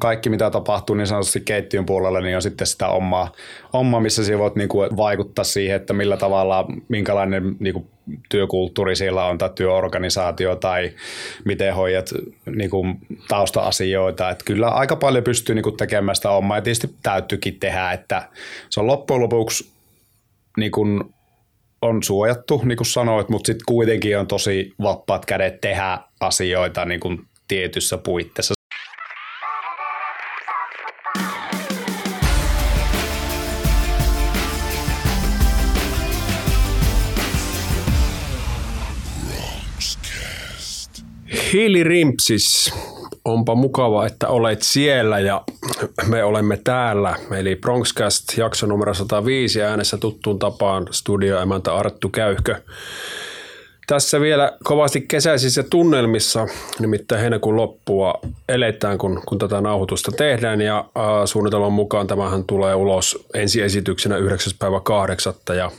kaikki 0.00 0.30
mitä 0.30 0.50
tapahtuu 0.50 0.96
niin 0.96 1.06
sanotusti 1.06 1.40
keittiön 1.40 1.86
puolella, 1.86 2.20
niin 2.20 2.36
on 2.36 2.42
sitten 2.42 2.66
sitä 2.66 2.88
omaa, 2.88 3.32
omaa 3.72 4.00
missä 4.00 4.24
sinä 4.24 4.38
voit 4.38 4.56
niin 4.56 4.68
kuin 4.68 4.96
vaikuttaa 4.96 5.44
siihen, 5.44 5.76
että 5.76 5.92
millä 5.92 6.16
tavalla, 6.16 6.66
minkälainen 6.88 7.56
niin 7.58 7.74
kuin 7.74 7.86
työkulttuuri 8.28 8.96
siellä 8.96 9.24
on 9.24 9.38
tai 9.38 9.50
työorganisaatio 9.54 10.56
tai 10.56 10.92
miten 11.44 11.74
hoidat 11.74 12.10
niin 12.56 12.70
kuin 12.70 12.98
tausta-asioita. 13.28 14.30
Että 14.30 14.44
kyllä 14.44 14.68
aika 14.68 14.96
paljon 14.96 15.24
pystyy 15.24 15.54
niin 15.54 15.62
kuin 15.62 15.76
tekemään 15.76 16.16
sitä 16.16 16.30
omaa 16.30 16.56
ja 16.56 16.62
tietysti 16.62 16.94
täytyykin 17.02 17.60
tehdä, 17.60 17.92
että 17.92 18.28
se 18.70 18.80
on 18.80 18.86
loppujen 18.86 19.22
lopuksi 19.22 19.70
niin 20.56 20.72
kuin 20.72 21.04
on 21.82 22.02
suojattu, 22.02 22.62
niin 22.64 22.76
kuin 22.76 22.86
sanoit, 22.86 23.28
mutta 23.28 23.46
sitten 23.46 23.66
kuitenkin 23.66 24.18
on 24.18 24.26
tosi 24.26 24.74
vapaat 24.82 25.26
kädet 25.26 25.60
tehdä 25.60 25.98
asioita 26.20 26.84
niin 26.84 27.00
kuin 27.00 27.26
tietyssä 27.48 27.98
puitteissa. 27.98 28.55
Hiilirimpsis, 41.52 42.74
onpa 43.24 43.54
mukava, 43.54 44.06
että 44.06 44.28
olet 44.28 44.62
siellä 44.62 45.20
ja 45.20 45.42
me 46.06 46.24
olemme 46.24 46.56
täällä. 46.64 47.16
Eli 47.38 47.56
Bronxcast 47.56 48.38
jakso 48.38 48.66
numero 48.66 48.94
105 48.94 49.62
äänessä 49.62 49.96
tuttuun 49.96 50.38
tapaan 50.38 50.86
studioemäntä 50.90 51.74
Arttu 51.74 52.08
Käyhkö. 52.08 52.62
Tässä 53.86 54.20
vielä 54.20 54.52
kovasti 54.64 55.00
kesäisissä 55.00 55.62
tunnelmissa, 55.62 56.46
nimittäin 56.78 57.20
heinäkuun 57.20 57.56
loppua 57.56 58.14
eletään, 58.48 58.98
kun, 58.98 59.22
kun 59.26 59.38
tätä 59.38 59.60
nauhoitusta 59.60 60.12
tehdään 60.12 60.60
ja 60.60 60.78
äh, 60.78 61.04
suunnitelman 61.24 61.72
mukaan 61.72 62.06
tämähän 62.06 62.44
tulee 62.44 62.74
ulos 62.74 63.26
ensiesityksenä 63.34 64.16
9. 64.16 64.52
päivä 64.58 64.80
8. 64.80 65.34
ja 65.56 65.70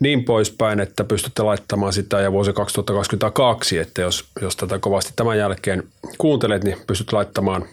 niin 0.00 0.24
poispäin, 0.24 0.80
että 0.80 1.04
pystytte 1.04 1.42
laittamaan 1.42 1.92
sitä 1.92 2.20
ja 2.20 2.32
vuosi 2.32 2.52
2022, 2.52 3.78
että 3.78 4.02
jos, 4.02 4.24
jos 4.40 4.56
tätä 4.56 4.78
kovasti 4.78 5.12
tämän 5.16 5.38
jälkeen 5.38 5.82
kuuntelet, 6.18 6.64
niin 6.64 6.76
pystyt 6.86 7.12
laittamaan 7.12 7.64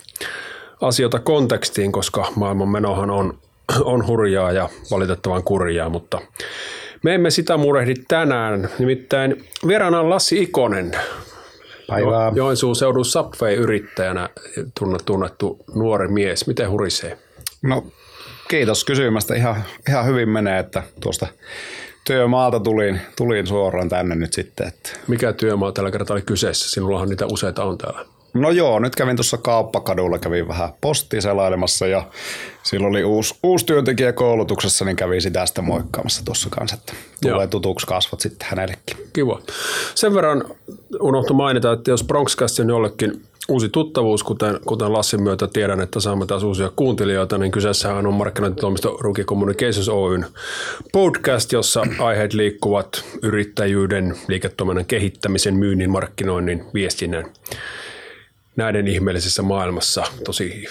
asioita 0.81 1.19
kontekstiin, 1.19 1.91
koska 1.91 2.27
maailman 2.35 2.69
menohan 2.69 3.09
on, 3.09 3.37
on 3.83 4.07
hurjaa 4.07 4.51
ja 4.51 4.69
valitettavan 4.91 5.43
kurjaa, 5.43 5.89
mutta 5.89 6.21
me 7.03 7.15
emme 7.15 7.29
sitä 7.29 7.57
murehdi 7.57 7.93
tänään. 8.07 8.69
Nimittäin 8.79 9.45
vieraana 9.67 9.99
on 9.99 10.09
Lassi 10.09 10.41
Ikonen, 10.41 10.91
Päivää. 11.87 12.27
Jo, 12.27 12.31
Joensuun 12.35 12.75
seudun 12.75 13.05
Subway-yrittäjänä 13.05 14.29
tunnettu 15.05 15.65
nuori 15.75 16.07
mies. 16.07 16.47
Miten 16.47 16.69
hurisee? 16.69 17.17
No 17.61 17.83
kiitos 18.47 18.85
kysymästä. 18.85 19.35
Ihan, 19.35 19.63
ihan 19.89 20.05
hyvin 20.05 20.29
menee, 20.29 20.59
että 20.59 20.83
tuosta 20.99 21.27
työmaalta 22.03 22.59
tulin, 22.59 23.01
tulin 23.17 23.47
suoraan 23.47 23.89
tänne 23.89 24.15
nyt 24.15 24.33
sitten. 24.33 24.67
Että. 24.67 24.89
Mikä 25.07 25.33
työmaa 25.33 25.71
tällä 25.71 25.91
kertaa 25.91 26.13
oli 26.13 26.21
kyseessä? 26.21 26.69
Sinullahan 26.69 27.09
niitä 27.09 27.25
useita 27.25 27.63
on 27.63 27.77
täällä. 27.77 28.05
No 28.41 28.49
joo, 28.49 28.79
nyt 28.79 28.95
kävin 28.95 29.15
tuossa 29.15 29.37
kauppakadulla, 29.37 30.19
kävin 30.19 30.47
vähän 30.47 30.69
postia 30.81 31.21
selailemassa 31.21 31.87
ja 31.87 32.03
silloin 32.63 32.91
oli 32.91 33.03
uusi, 33.03 33.35
uusi 33.43 33.65
työntekijä 33.65 34.13
koulutuksessa, 34.13 34.85
niin 34.85 34.95
kävin 34.95 35.21
sitä 35.21 35.45
sitten 35.45 35.63
moikkaamassa 35.63 36.25
tuossa 36.25 36.49
kanssa, 36.49 36.77
että 36.77 36.93
tulee 37.21 37.37
joo. 37.37 37.47
tutuksi 37.47 37.87
kasvot 37.87 38.21
sitten 38.21 38.47
hänellekin. 38.49 38.97
Kiva. 39.13 39.41
Sen 39.95 40.13
verran 40.13 40.43
unohtu 40.99 41.33
mainita, 41.33 41.71
että 41.71 41.91
jos 41.91 42.03
Bronxcast 42.03 42.59
on 42.59 42.69
jollekin 42.69 43.21
uusi 43.47 43.69
tuttavuus, 43.69 44.23
kuten, 44.23 44.59
kuten 44.65 44.93
Lassin 44.93 45.23
myötä 45.23 45.47
tiedän, 45.47 45.81
että 45.81 45.99
saamme 45.99 46.25
taas 46.25 46.43
uusia 46.43 46.71
kuuntelijoita, 46.75 47.37
niin 47.37 47.51
kyseessähän 47.51 48.07
on 48.07 48.13
markkinointitoimisto 48.13 48.97
Ruki 48.99 49.23
Communications 49.23 49.89
Oyn 49.89 50.25
podcast, 50.91 51.51
jossa 51.51 51.87
aiheet 51.99 52.33
liikkuvat 52.33 53.05
yrittäjyyden, 53.21 54.15
liiketoiminnan 54.27 54.85
kehittämisen, 54.85 55.55
myynnin, 55.55 55.89
markkinoinnin, 55.89 56.63
viestinnän 56.73 57.25
näiden 58.57 58.87
ihmeellisessä 58.87 59.41
maailmassa 59.41 60.03
tosi 60.25 60.65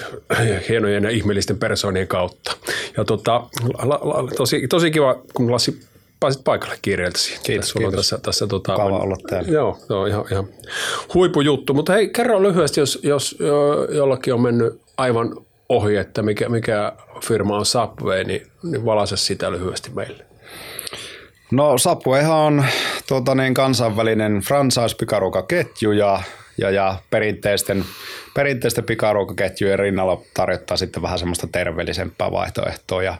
hienojen 0.68 1.04
ja 1.04 1.10
ihmeellisten 1.10 1.58
persoonien 1.58 2.08
kautta. 2.08 2.56
Ja 2.96 3.04
tota, 3.04 3.44
la, 3.82 4.00
la, 4.02 4.30
tosi, 4.36 4.68
tosi 4.68 4.90
kiva, 4.90 5.22
kun 5.34 5.52
Lassi 5.52 5.80
pääsit 6.20 6.44
paikalle 6.44 6.78
kiireeltäsi. 6.82 7.40
Kiitos, 7.42 7.68
Sulla 7.68 7.88
kiitos. 7.88 8.10
Tässä, 8.10 8.18
tässä, 8.22 8.46
tota, 8.46 8.76
Kava 8.76 8.98
olla 8.98 9.16
täällä. 9.28 9.52
Joo, 9.52 9.78
joo 9.88 10.06
ihan, 10.06 10.24
ihan 10.30 10.48
huipujuttu. 11.14 11.74
Mutta 11.74 11.92
hei, 11.92 12.08
kerro 12.08 12.42
lyhyesti, 12.42 12.80
jos, 12.80 12.98
jos 13.02 13.38
jollakin 13.94 14.34
on 14.34 14.40
mennyt 14.40 14.80
aivan 14.96 15.36
ohi, 15.68 15.96
että 15.96 16.22
mikä, 16.22 16.48
mikä 16.48 16.92
firma 17.24 17.56
on 17.56 17.66
Subway, 17.66 18.24
niin, 18.24 18.46
niin 18.62 18.84
valaise 18.84 19.16
sitä 19.16 19.50
lyhyesti 19.50 19.90
meille. 19.94 20.26
No 21.50 21.78
Subwayhan 21.78 22.36
on 22.36 22.64
tuota, 23.08 23.34
niin, 23.34 23.54
kansainvälinen 23.54 24.40
franchise-pikaruokaketju 24.40 25.92
ja 25.92 26.22
ja, 26.58 26.70
ja 26.70 26.96
perinteisten, 27.10 27.84
perinteisten 28.34 28.84
pikaruokaketjujen 28.84 29.78
rinnalla 29.78 30.20
tarjottaa 30.34 30.76
sitten 30.76 31.02
vähän 31.02 31.18
semmoista 31.18 31.46
terveellisempää 31.46 32.32
vaihtoehtoa 32.32 33.02
ja 33.02 33.14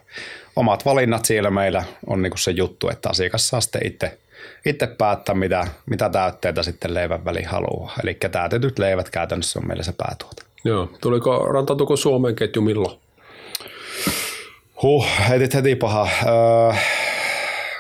omat 0.56 0.84
valinnat 0.84 1.24
siellä 1.24 1.50
meillä 1.50 1.84
on 2.06 2.22
niin 2.22 2.32
se 2.36 2.50
juttu, 2.50 2.88
että 2.88 3.08
asiakas 3.08 3.48
saa 3.48 3.60
sitten 3.60 3.86
itse, 3.86 4.18
itse 4.66 4.86
päättää, 4.86 5.34
mitä, 5.34 5.66
mitä 5.86 6.08
täytteitä 6.08 6.62
sitten 6.62 6.94
leivän 6.94 7.24
väliin 7.24 7.48
haluaa. 7.48 7.92
Eli 8.02 8.14
täytetyt 8.14 8.78
leivät 8.78 9.10
käytännössä 9.10 9.58
on 9.58 9.66
meillä 9.66 9.82
se 9.82 9.92
päätuote. 9.92 10.42
Joo. 10.64 10.90
Tuliko, 11.00 11.38
rantautuko 11.38 11.96
Suomen 11.96 12.36
ketju 12.36 12.62
milloin? 12.62 12.98
Huh, 14.82 15.06
heitit 15.28 15.54
heti 15.54 15.74
paha. 15.76 16.08
Öö, 16.26 16.74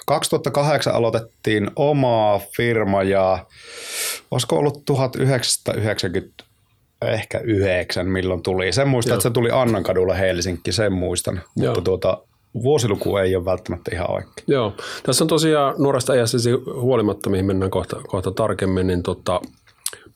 2008 0.06 0.94
aloitettiin 0.94 1.70
oma 1.76 2.40
firma 2.56 3.02
ja 3.02 3.46
olisiko 4.30 4.56
ollut 4.56 4.84
1990 4.84 6.44
ehkä 7.02 7.38
yhdeksän, 7.38 8.06
milloin 8.08 8.42
tuli. 8.42 8.72
Sen 8.72 8.88
muistan, 8.88 9.10
Joo. 9.10 9.16
että 9.16 9.22
se 9.22 9.30
tuli 9.30 9.50
Annankadulla 9.52 10.14
Helsinki, 10.14 10.72
sen 10.72 10.92
muistan. 10.92 11.40
Joo. 11.56 11.66
Mutta 11.66 11.82
tuota, 11.82 12.22
vuosiluku 12.62 13.16
ei 13.16 13.36
ole 13.36 13.44
välttämättä 13.44 13.90
ihan 13.94 14.10
oikein. 14.10 14.44
Joo. 14.46 14.72
Tässä 15.02 15.24
on 15.24 15.28
tosiaan 15.28 15.74
nuoresta 15.78 16.14
iästäsi 16.14 16.50
huolimatta, 16.80 17.30
mihin 17.30 17.46
mennään 17.46 17.70
kohta, 17.70 17.96
kohta 18.06 18.30
tarkemmin, 18.30 18.86
niin 18.86 19.02
tota, 19.02 19.40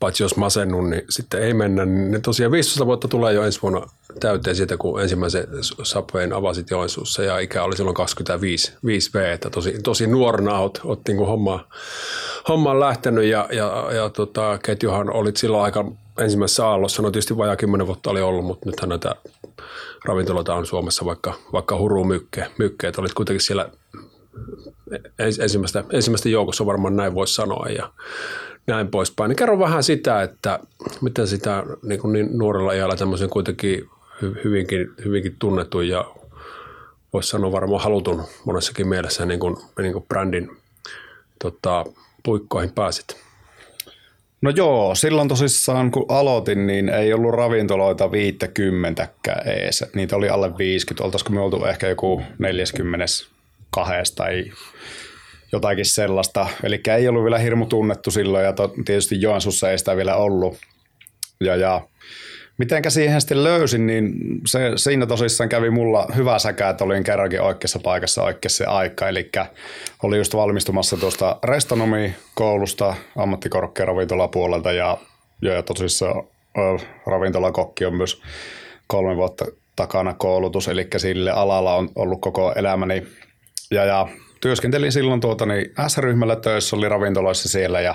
paitsi 0.00 0.22
jos 0.22 0.36
masennun, 0.36 0.90
niin 0.90 1.02
sitten 1.08 1.42
ei 1.42 1.54
mennä. 1.54 1.84
Niin 1.84 2.22
tosiaan 2.22 2.52
15 2.52 2.86
vuotta 2.86 3.08
tulee 3.08 3.34
jo 3.34 3.42
ensi 3.42 3.62
vuonna 3.62 3.86
täyteen 4.20 4.56
siitä, 4.56 4.76
kun 4.76 5.02
ensimmäisen 5.02 5.46
Subwayn 5.82 6.32
avasit 6.32 6.70
Joensuussa. 6.70 7.22
Ja 7.22 7.38
ikä 7.38 7.62
oli 7.62 7.76
silloin 7.76 7.94
25 7.94 8.72
5V, 8.72 9.18
että 9.34 9.50
tosi, 9.50 9.82
tosi 9.82 10.06
nuorena 10.06 10.58
olet, 10.58 10.80
olet 10.84 11.00
niin 11.08 11.18
homma, 11.18 11.68
hommaan 12.48 12.80
lähtenyt. 12.80 13.24
Ja, 13.24 13.48
ja, 13.52 13.92
ja 13.92 14.10
tota, 14.10 14.58
ketjuhan 14.62 15.12
olit 15.12 15.36
silloin 15.36 15.64
aika 15.64 15.84
ensimmäisessä 16.18 16.66
aallossa, 16.66 17.02
no 17.02 17.10
tietysti 17.10 17.36
vajaa 17.36 17.56
10 17.56 17.86
vuotta 17.86 18.10
oli 18.10 18.20
ollut, 18.20 18.44
mutta 18.44 18.70
nythän 18.70 18.88
näitä 18.88 19.14
ravintoloita 20.04 20.54
on 20.54 20.66
Suomessa 20.66 21.04
vaikka, 21.04 21.34
vaikka 21.52 21.78
huru 21.78 22.04
mykke, 22.04 22.46
mykke, 22.58 22.88
että 22.88 23.00
olit 23.00 23.14
kuitenkin 23.14 23.40
siellä 23.40 23.70
ensimmäistä, 25.18 25.84
ensimmäistä 25.92 26.28
joukossa 26.28 26.66
varmaan 26.66 26.96
näin 26.96 27.14
voisi 27.14 27.34
sanoa. 27.34 27.66
Ja 27.68 27.92
näin 28.66 28.88
poispäin. 28.88 29.28
Niin 29.28 29.36
kerro 29.36 29.58
vähän 29.58 29.82
sitä, 29.82 30.22
että 30.22 30.60
miten 31.00 31.26
sitä 31.26 31.64
niin, 31.82 32.00
kuin 32.00 32.12
niin 32.12 32.38
nuorella 32.38 32.72
iällä 32.72 32.96
tämmöisen 32.96 33.30
kuitenkin 33.30 33.88
hyvinkin, 34.44 34.88
hyvinkin 35.04 35.36
tunnettu 35.38 35.80
ja 35.80 36.04
voisi 37.12 37.28
sanoa 37.28 37.52
varmaan 37.52 37.82
halutun 37.82 38.24
monessakin 38.44 38.88
mielessä 38.88 39.26
niin 39.26 39.40
kuin, 39.40 39.56
niin 39.78 39.92
kuin 39.92 40.04
brändin 40.08 40.50
tota, 41.38 41.84
puikkoihin 42.22 42.72
pääsit? 42.72 43.16
No 44.42 44.50
joo, 44.50 44.94
silloin 44.94 45.28
tosissaan 45.28 45.90
kun 45.90 46.06
aloitin, 46.08 46.66
niin 46.66 46.88
ei 46.88 47.12
ollut 47.12 47.34
ravintoloita 47.34 48.12
50 48.12 49.08
ees. 49.46 49.84
Niitä 49.94 50.16
oli 50.16 50.28
alle 50.28 50.58
50. 50.58 51.04
Oltaisiko 51.04 51.32
me 51.32 51.40
oltu 51.40 51.64
ehkä 51.64 51.88
joku 51.88 52.22
42 52.38 54.14
tai 54.16 54.44
jotakin 55.52 55.84
sellaista. 55.84 56.46
Eli 56.62 56.80
ei 56.96 57.08
ollut 57.08 57.24
vielä 57.24 57.38
hirmu 57.38 57.66
tunnettu 57.66 58.10
silloin 58.10 58.44
ja 58.44 58.52
to, 58.52 58.74
tietysti 58.84 59.20
Joensuussa 59.20 59.70
ei 59.70 59.78
sitä 59.78 59.96
vielä 59.96 60.16
ollut. 60.16 60.56
Ja, 61.40 61.56
ja 61.56 61.80
mitenkä 62.58 62.90
siihen 62.90 63.20
sitten 63.20 63.44
löysin, 63.44 63.86
niin 63.86 64.12
se, 64.46 64.60
siinä 64.76 65.06
tosissaan 65.06 65.48
kävi 65.48 65.70
mulla 65.70 66.06
hyvä 66.16 66.38
säkä, 66.38 66.68
että 66.68 66.84
olin 66.84 67.04
kerrankin 67.04 67.40
oikeassa 67.40 67.78
paikassa 67.78 68.22
oikeassa 68.22 68.70
aika. 68.70 69.08
Eli 69.08 69.30
oli 70.02 70.16
just 70.16 70.34
valmistumassa 70.34 70.96
tuosta 70.96 71.38
restonomikoulusta 71.44 72.94
ammattikorkearavintola 73.16 74.72
ja, 74.76 74.98
ja 75.42 75.62
tosissaan 75.62 76.24
ravintolakokki 77.06 77.84
on 77.84 77.94
myös 77.94 78.22
kolme 78.86 79.16
vuotta 79.16 79.44
takana 79.76 80.14
koulutus, 80.14 80.68
eli 80.68 80.88
sille 80.96 81.30
alalla 81.30 81.74
on 81.74 81.88
ollut 81.94 82.20
koko 82.20 82.52
elämäni. 82.56 83.06
Ja, 83.70 83.84
ja 83.84 84.08
työskentelin 84.40 84.92
silloin 84.92 85.20
tuota, 85.20 85.46
niin 85.46 85.72
S-ryhmällä 85.88 86.36
töissä, 86.36 86.76
oli 86.76 86.88
ravintoloissa 86.88 87.48
siellä 87.48 87.80
ja 87.80 87.94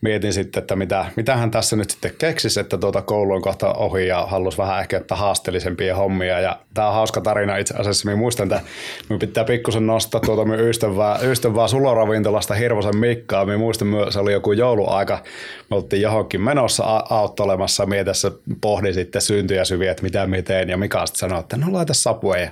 mietin 0.00 0.32
sitten, 0.32 0.60
että 0.60 0.76
mitä, 0.76 1.06
mitähän 1.16 1.50
tässä 1.50 1.76
nyt 1.76 1.90
sitten 1.90 2.12
keksisi, 2.18 2.60
että 2.60 2.78
tuota 2.78 3.02
koulu 3.02 3.32
on 3.32 3.42
kohta 3.42 3.72
ohi 3.74 4.06
ja 4.06 4.26
halusi 4.26 4.58
vähän 4.58 4.80
ehkä 4.80 4.96
ottaa 4.96 5.18
haasteellisempia 5.18 5.96
hommia. 5.96 6.40
Ja 6.40 6.58
tämä 6.74 6.88
on 6.88 6.94
hauska 6.94 7.20
tarina 7.20 7.56
itse 7.56 7.74
asiassa. 7.74 8.08
Minä 8.08 8.16
muistan, 8.16 8.52
että 8.52 8.60
minun 9.08 9.18
pitää 9.18 9.44
pikkusen 9.44 9.86
nostaa 9.86 10.20
tuota 10.20 10.44
minun 10.44 10.68
ystävää, 10.68 11.18
ystävää 11.22 11.68
suloravintolasta 11.68 12.54
Hirvosen 12.54 12.96
Mikkaa. 12.96 13.44
Minä 13.44 13.58
muistan, 13.58 13.94
että 13.98 14.10
se 14.10 14.18
oli 14.18 14.32
joku 14.32 14.52
jouluaika. 14.52 15.22
Me 15.70 15.76
oltiin 15.76 16.02
johonkin 16.02 16.40
menossa 16.40 16.84
auttolemassa. 17.10 17.86
Minä 17.86 18.04
tässä 18.04 18.32
pohdin 18.60 18.94
sitten 18.94 19.22
syntyjä 19.22 19.64
syviä, 19.64 19.90
että 19.90 20.02
mitä 20.02 20.26
minä 20.26 20.42
teen. 20.42 20.68
Ja 20.68 20.76
Mika 20.76 21.06
sitten 21.06 21.20
sanoi, 21.20 21.40
että 21.40 21.56
no 21.56 21.72
laita 21.72 21.94
sapue. 21.94 22.40
Ja 22.40 22.50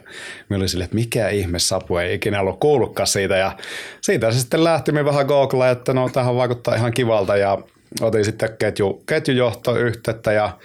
minä 0.49 0.57
olin 0.57 0.69
sille, 0.69 0.85
että 0.85 0.97
mikä 0.97 1.29
ihme 1.29 1.59
sapue, 1.59 2.05
ei 2.05 2.15
ikinä 2.15 2.41
ollut 2.41 2.61
kuullutkaan 2.61 3.07
siitä. 3.07 3.37
Ja 3.37 3.53
siitä 4.01 4.31
se 4.31 4.41
sitten 4.41 4.65
lähti 4.65 4.93
me 4.93 5.05
vähän 5.05 5.27
googleen, 5.27 5.73
että 5.73 5.93
no 5.93 6.09
tähän 6.09 6.37
vaikuttaa 6.37 6.75
ihan 6.75 6.93
kivalta 6.93 7.36
ja 7.37 7.59
otin 8.01 8.25
sitten 8.25 8.57
ketju, 8.59 9.03
ketjujohtoyhteyttä 9.07 10.33
ja, 10.33 10.59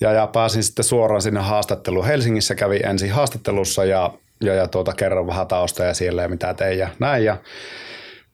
ja, 0.00 0.12
ja, 0.12 0.26
pääsin 0.26 0.62
sitten 0.62 0.84
suoraan 0.84 1.22
sinne 1.22 1.40
haastatteluun. 1.40 2.06
Helsingissä 2.06 2.54
kävi 2.54 2.80
ensin 2.84 3.12
haastattelussa 3.12 3.84
ja, 3.84 4.10
ja, 4.40 4.54
ja 4.54 4.68
tuota, 4.68 4.92
kerron 4.92 5.26
vähän 5.26 5.46
taustoja 5.46 5.94
siellä 5.94 6.22
ja 6.22 6.28
mitä 6.28 6.54
tein 6.54 6.78
ja 6.78 6.88
näin. 6.98 7.24
Ja 7.24 7.36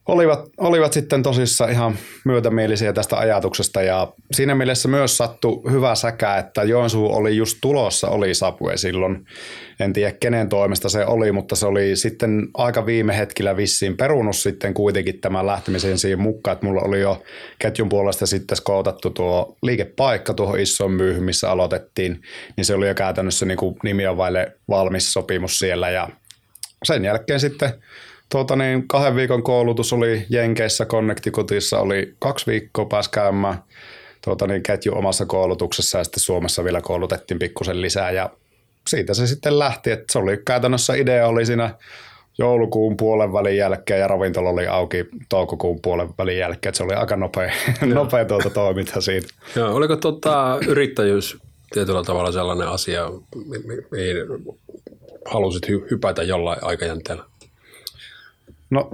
olivat, 0.07 0.49
olivat 0.57 0.93
sitten 0.93 1.23
tosissaan 1.23 1.71
ihan 1.71 1.97
myötämielisiä 2.25 2.93
tästä 2.93 3.17
ajatuksesta 3.17 3.81
ja 3.81 4.13
siinä 4.31 4.55
mielessä 4.55 4.87
myös 4.87 5.17
sattui 5.17 5.71
hyvä 5.71 5.95
säkä, 5.95 6.37
että 6.37 6.63
Joensuu 6.63 7.15
oli 7.15 7.37
just 7.37 7.57
tulossa, 7.61 8.07
oli 8.07 8.33
Sapue 8.35 8.77
silloin. 8.77 9.25
En 9.79 9.93
tiedä 9.93 10.11
kenen 10.19 10.49
toimesta 10.49 10.89
se 10.89 11.05
oli, 11.05 11.31
mutta 11.31 11.55
se 11.55 11.65
oli 11.65 11.95
sitten 11.95 12.47
aika 12.53 12.85
viime 12.85 13.17
hetkellä 13.17 13.57
vissiin 13.57 13.97
perunut 13.97 14.35
sitten 14.35 14.73
kuitenkin 14.73 15.21
tämän 15.21 15.47
lähtemisen 15.47 15.97
siihen 15.97 16.21
mukaan, 16.21 16.53
että 16.53 16.65
mulla 16.65 16.81
oli 16.81 17.01
jo 17.01 17.23
ketjun 17.59 17.89
puolesta 17.89 18.25
sitten 18.25 18.57
skoutattu 18.57 19.09
tuo 19.09 19.57
liikepaikka 19.61 20.33
tuohon 20.33 20.59
isoon 20.59 20.91
myyhyn, 20.91 21.23
missä 21.23 21.51
aloitettiin, 21.51 22.21
niin 22.57 22.65
se 22.65 22.75
oli 22.75 22.87
jo 22.87 22.95
käytännössä 22.95 23.45
niin 23.45 23.57
kuin 23.57 23.75
nimiä 23.83 24.17
vaille 24.17 24.51
valmis 24.69 25.13
sopimus 25.13 25.59
siellä 25.59 25.89
ja 25.89 26.09
sen 26.83 27.05
jälkeen 27.05 27.39
sitten 27.39 27.73
tuota 28.31 28.55
niin, 28.55 28.87
kahden 28.87 29.15
viikon 29.15 29.43
koulutus 29.43 29.93
oli 29.93 30.25
Jenkeissä, 30.29 30.85
Connecticutissa 30.85 31.79
oli 31.79 32.15
kaksi 32.19 32.51
viikkoa 32.51 32.85
pääs 32.85 33.09
käymään 33.09 33.63
tuota 34.23 34.47
niin, 34.47 34.63
ketju 34.63 34.97
omassa 34.97 35.25
koulutuksessa 35.25 35.97
ja 35.97 36.03
sitten 36.03 36.19
Suomessa 36.19 36.63
vielä 36.63 36.81
koulutettiin 36.81 37.39
pikkusen 37.39 37.81
lisää 37.81 38.11
ja 38.11 38.29
siitä 38.87 39.13
se 39.13 39.27
sitten 39.27 39.59
lähti, 39.59 39.91
että 39.91 40.05
se 40.11 40.19
oli 40.19 40.41
käytännössä 40.45 40.93
idea 40.93 41.27
oli 41.27 41.45
siinä 41.45 41.75
joulukuun 42.37 42.97
puolen 42.97 43.33
välin 43.33 43.57
jälkeen 43.57 43.99
ja 43.99 44.07
ravintola 44.07 44.49
oli 44.49 44.67
auki 44.67 45.05
toukokuun 45.29 45.79
puolen 45.81 46.09
välin 46.17 46.37
jälkeen, 46.37 46.69
että 46.69 46.77
se 46.77 46.83
oli 46.83 46.93
aika 46.93 47.15
nopea, 47.15 47.51
nopea 47.93 48.25
tuota 48.25 48.49
toiminta 48.49 49.01
siitä. 49.01 49.27
Joo, 49.55 49.75
oliko 49.75 49.95
tuota, 49.95 50.57
yrittäjyys 50.67 51.37
tietyllä 51.73 52.03
tavalla 52.03 52.31
sellainen 52.31 52.67
asia, 52.67 53.11
mihin 53.91 54.15
halusit 55.25 55.67
hypätä 55.91 56.23
jollain 56.23 56.59
aikajänteellä? 56.63 57.30
No 58.71 58.89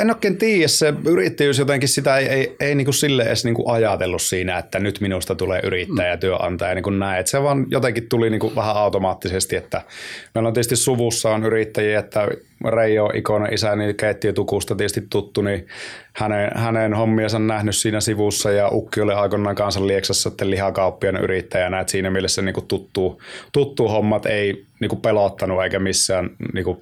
en 0.00 0.10
oikein 0.10 0.36
tiedä, 0.36 0.68
se 0.68 0.94
yrittäjyys 1.06 1.58
jotenkin 1.58 1.88
sitä 1.88 2.18
ei, 2.18 2.26
ei, 2.26 2.56
ei 2.60 2.74
niin 2.74 2.84
kuin 2.84 2.94
sille 2.94 3.22
edes 3.22 3.44
niin 3.44 3.54
kuin 3.54 3.70
ajatellut 3.70 4.22
siinä, 4.22 4.58
että 4.58 4.80
nyt 4.80 5.00
minusta 5.00 5.34
tulee 5.34 5.60
yrittäjä, 5.64 6.16
työnantaja 6.16 6.74
niin 6.74 6.82
kuin 6.82 6.98
näin. 6.98 7.20
Että 7.20 7.30
se 7.30 7.42
vaan 7.42 7.66
jotenkin 7.70 8.08
tuli 8.08 8.30
niin 8.30 8.40
kuin 8.40 8.56
vähän 8.56 8.76
automaattisesti, 8.76 9.56
että 9.56 9.82
meillä 10.34 10.48
on 10.48 10.54
tietysti 10.54 10.76
suvussa 10.76 11.30
on 11.30 11.44
yrittäjiä, 11.44 11.98
että 11.98 12.28
Reijo 12.68 13.10
Ikonen 13.14 13.54
isä, 13.54 13.76
niin 13.76 13.96
keittiötukusta 13.96 14.74
tietysti 14.74 15.06
tuttu, 15.10 15.42
niin 15.42 15.66
hänen, 16.12 16.50
hänen 16.54 16.94
hommiansa 16.94 17.38
nähnyt 17.38 17.76
siinä 17.76 18.00
sivussa 18.00 18.50
ja 18.50 18.68
Ukki 18.68 19.00
oli 19.00 19.12
aikoinaan 19.12 19.56
kansan 19.56 19.86
lieksassa 19.86 20.30
sitten 20.30 20.50
lihakauppian 20.50 21.16
yrittäjänä, 21.16 21.80
että 21.80 21.90
siinä 21.90 22.10
mielessä 22.10 22.42
niin 22.42 22.54
kuin 22.54 22.66
tuttu, 22.66 23.22
tuttu 23.52 23.88
hommat 23.88 24.26
ei 24.26 24.64
niin 24.80 24.88
kuin 24.88 25.00
pelottanut 25.00 25.62
eikä 25.62 25.78
missään 25.78 26.30
niin 26.54 26.64
kuin 26.64 26.78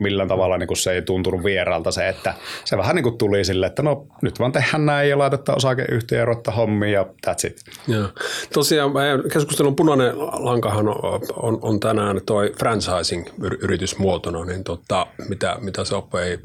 millään 0.00 0.28
tavalla 0.28 0.58
niin 0.58 0.66
kuin 0.66 0.76
se 0.76 0.92
ei 0.92 1.02
tuntunut 1.02 1.44
vieraalta 1.44 1.90
se, 1.90 2.08
että 2.08 2.34
se 2.64 2.76
vähän 2.76 2.96
niin 2.96 3.02
kuin 3.02 3.18
tuli 3.18 3.44
sille, 3.44 3.66
että 3.66 3.82
no 3.82 4.06
nyt 4.22 4.40
vaan 4.40 4.52
tehdään 4.52 4.86
näin 4.86 5.10
ja 5.10 5.18
laitetaan 5.18 5.56
osakeyhtiö 5.56 6.18
ja 6.18 6.24
ruvetta 6.24 6.50
hommiin 6.50 6.92
ja 6.92 7.06
that's 7.26 7.46
it. 7.46 7.60
Joo. 7.88 8.08
Tosiaan 8.52 8.92
keskustelun 9.32 9.76
punainen 9.76 10.18
lankahan 10.18 10.88
on, 10.88 11.20
on, 11.36 11.58
on 11.62 11.80
tänään 11.80 12.20
toi 12.26 12.52
franchising-yritysmuotona, 12.58 14.44
niin 14.44 14.64
tota, 14.64 15.06
mitä, 15.28 15.56
mitä 15.60 15.84
se 15.84 15.94
opei 15.94 16.38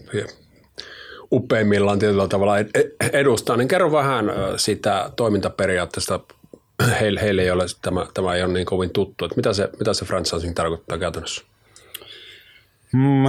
upeimmillaan 1.32 2.00
tietyllä 2.00 2.28
tavalla 2.28 2.56
edustaa, 3.14 3.58
niin 3.58 3.68
kerro 3.68 3.92
vähän 3.92 4.32
sitä 4.58 5.12
toimintaperiaatteesta 5.16 6.20
heille, 7.00 7.22
heille 7.22 7.42
ei 7.42 7.52
ole, 7.52 7.66
tämä, 7.82 8.06
tämä 8.14 8.36
ei 8.36 8.44
ole 8.44 8.54
niin 8.54 8.66
kovin 8.66 8.90
tuttu, 8.90 9.26
että 9.26 9.36
mitä 9.36 9.54
se, 9.54 9.70
mitä 9.80 9.94
se 9.94 10.06
franchising 10.06 10.56
tarkoittaa 10.56 10.98
käytännössä? 10.98 11.46
Mm, 12.94 13.26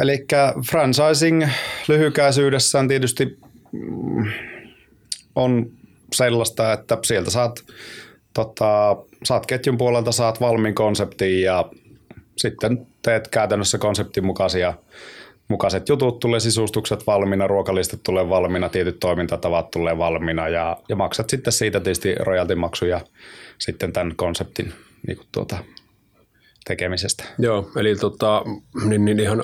eli 0.00 0.26
franchising 0.70 1.46
lyhykäisyydessään 1.88 2.88
tietysti 2.88 3.38
mm, 3.72 4.30
on 5.34 5.70
sellaista, 6.12 6.72
että 6.72 6.98
sieltä 7.04 7.30
saat, 7.30 7.64
tota, 8.34 8.96
saat 9.24 9.46
ketjun 9.46 9.78
puolelta 9.78 10.12
saat 10.12 10.40
valmiin 10.40 10.74
konseptin 10.74 11.42
ja 11.42 11.70
sitten 12.36 12.86
teet 13.02 13.28
käytännössä 13.28 13.78
konseptin 13.78 14.26
mukaisia 14.26 14.74
mukaiset 15.48 15.88
jutut 15.88 16.18
tulee, 16.18 16.40
sisustukset 16.40 17.06
valmiina, 17.06 17.46
ruokalistat 17.46 18.00
tulee 18.02 18.28
valmiina, 18.28 18.68
tietyt 18.68 19.00
toimintatavat 19.00 19.70
tulee 19.70 19.98
valmiina 19.98 20.48
ja, 20.48 20.76
ja 20.88 20.96
maksat 20.96 21.30
sitten 21.30 21.52
siitä 21.52 21.80
tietysti 21.80 22.14
royaltimaksuja 22.14 23.00
sitten 23.58 23.92
tämän 23.92 24.16
konseptin 24.16 24.72
niin 25.06 25.16
kuin 25.16 25.28
tuota, 25.32 25.58
tekemisestä. 26.64 27.24
Joo, 27.38 27.70
eli 27.76 27.96
tota, 27.96 28.42
niin, 28.84 29.04
niin 29.04 29.20
ihan 29.20 29.42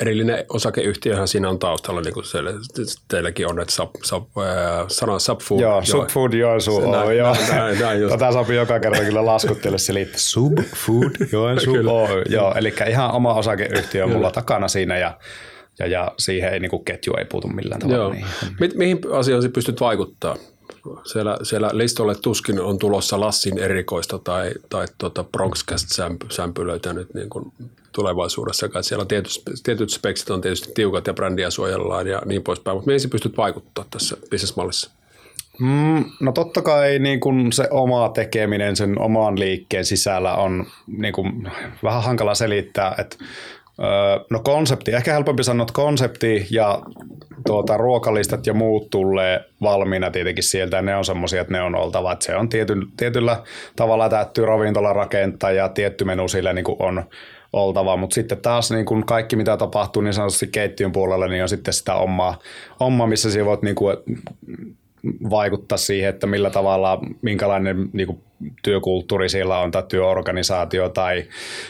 erillinen 0.00 0.44
osakeyhtiöhän 0.48 1.28
siinä 1.28 1.50
on 1.50 1.58
taustalla, 1.58 2.00
niin 2.00 2.14
kuin 2.14 2.24
siellä, 2.24 2.50
teilläkin 3.08 3.50
on, 3.50 3.60
että 3.60 3.74
sub, 3.74 3.90
sub, 4.02 4.38
äh, 4.38 4.84
sana 4.88 5.18
subfood. 5.18 5.60
Joo, 5.60 5.84
subfood 5.84 6.32
Joensuu 6.32 6.76
on, 6.76 6.90
näin, 6.90 7.18
joo. 7.18 7.36
Näin, 7.50 7.78
näin 7.78 8.00
just. 8.00 8.12
Tätä 8.18 8.32
sopii 8.32 8.56
joka 8.56 8.80
kerta 8.80 9.00
kyllä 9.00 9.26
laskuttele 9.26 9.78
selittää. 9.78 10.18
Subfood 10.18 11.12
Joensuu 11.32 11.76
Oy. 11.76 12.22
Joo, 12.28 12.54
eli 12.56 12.74
ihan 12.88 13.12
oma 13.12 13.34
osakeyhtiö 13.34 14.04
on 14.04 14.10
mulla 14.10 14.30
takana 14.30 14.68
siinä 14.68 14.98
ja 14.98 15.18
ja, 15.78 15.86
ja 15.86 16.12
siihen 16.18 16.52
ei, 16.52 16.60
niin 16.60 16.70
kuin 16.70 16.84
ketju 16.84 17.14
ei 17.18 17.24
puutu 17.24 17.48
millään 17.48 17.80
tavalla. 17.80 18.02
Joo. 18.02 18.12
Niin. 18.12 18.26
Mi- 18.60 18.70
mihin 18.74 18.98
asioihin 19.12 19.52
pystyt 19.52 19.80
vaikuttaa? 19.80 20.36
Siellä, 21.04 21.38
siellä 21.42 21.70
listolle 21.72 22.14
tuskin 22.14 22.60
on 22.60 22.78
tulossa 22.78 23.20
Lassin 23.20 23.58
erikoista 23.58 24.18
tai, 24.18 24.50
tai 24.68 24.86
tuota 24.98 25.24
Bronxcast-sämpylöitä 25.24 26.92
nyt 26.92 27.14
niin 27.14 27.30
kuin 27.30 27.52
tulevaisuudessa. 27.92 28.68
Siellä 28.80 29.04
tietyt, 29.04 29.42
tietyt 29.62 29.90
speksit 29.90 30.30
on 30.30 30.40
tietysti 30.40 30.72
tiukat 30.74 31.06
ja 31.06 31.14
brändiä 31.14 31.50
suojellaan 31.50 32.06
ja 32.06 32.22
niin 32.24 32.42
poispäin, 32.42 32.76
mutta 32.76 32.86
mihin 32.86 33.00
sä 33.00 33.08
pystyt 33.08 33.36
vaikuttaa 33.36 33.84
tässä 33.90 34.16
bisnesmallissa? 34.30 34.90
Mm, 35.60 36.04
no 36.20 36.32
totta 36.32 36.62
kai 36.62 36.98
niin 36.98 37.20
kun 37.20 37.52
se 37.52 37.68
oma 37.70 38.08
tekeminen 38.08 38.76
sen 38.76 38.98
oman 38.98 39.38
liikkeen 39.38 39.84
sisällä 39.84 40.34
on 40.34 40.66
niin 40.86 41.12
kun, 41.12 41.50
vähän 41.82 42.02
hankala 42.02 42.34
selittää, 42.34 42.94
että 42.98 43.16
No 44.30 44.40
konsepti, 44.44 44.92
ehkä 44.92 45.12
helpompi 45.12 45.44
sanoa, 45.44 45.62
että 45.62 45.72
konsepti 45.72 46.46
ja 46.50 46.82
tuota, 47.46 47.76
ruokalistat 47.76 48.46
ja 48.46 48.54
muut 48.54 48.90
tulee 48.90 49.44
valmiina 49.62 50.10
tietenkin 50.10 50.44
sieltä, 50.44 50.82
ne 50.82 50.96
on 50.96 51.04
semmoisia, 51.04 51.40
että 51.40 51.52
ne 51.52 51.62
on 51.62 51.74
oltava, 51.74 52.12
että 52.12 52.24
se 52.24 52.36
on 52.36 52.48
tiety, 52.48 52.74
tietyllä 52.96 53.42
tavalla 53.76 54.08
täyttyy 54.08 54.46
ravintola 54.46 54.92
rakentaa 54.92 55.50
ja 55.50 55.68
tietty 55.68 56.04
menu 56.04 56.28
sillä 56.28 56.52
niin 56.52 56.64
kuin 56.64 56.76
on 56.78 57.04
oltava, 57.52 57.96
mutta 57.96 58.14
sitten 58.14 58.38
taas 58.38 58.70
niin 58.70 58.86
kuin 58.86 59.06
kaikki 59.06 59.36
mitä 59.36 59.56
tapahtuu 59.56 60.02
niin 60.02 60.14
sanotusti 60.14 60.46
keittiön 60.46 60.92
puolella, 60.92 61.28
niin 61.28 61.42
on 61.42 61.48
sitten 61.48 61.74
sitä 61.74 61.94
omaa, 61.94 62.38
omaa 62.80 63.06
missä 63.06 63.30
sinä 63.30 63.44
voit 63.44 63.62
niin 63.62 63.76
kuin 63.76 63.96
vaikuttaa 65.30 65.78
siihen, 65.78 66.10
että 66.10 66.26
millä 66.26 66.50
tavalla, 66.50 67.00
minkälainen 67.22 67.88
niin 67.92 68.06
kuin, 68.06 68.20
työkulttuuri 68.62 69.28
siellä 69.28 69.58
on 69.58 69.70
tai 69.70 69.82
työorganisaatio 69.88 70.88
tai 70.88 71.24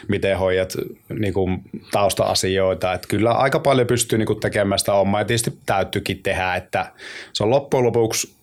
miten 0.08 0.38
hoidat 0.38 0.72
niin 1.18 1.34
kuin, 1.34 1.62
tausta-asioita. 1.90 2.92
Että 2.92 3.08
kyllä 3.08 3.30
aika 3.30 3.60
paljon 3.60 3.86
pystyy 3.86 4.18
niin 4.18 4.26
kuin, 4.26 4.40
tekemään 4.40 4.78
sitä 4.78 4.92
omaa 4.92 5.20
ja 5.20 5.24
tietysti 5.24 5.58
täytyykin 5.66 6.22
tehdä, 6.22 6.54
että 6.54 6.92
se 7.32 7.44
on 7.44 7.50
loppujen 7.50 7.86
lopuksi 7.86 8.34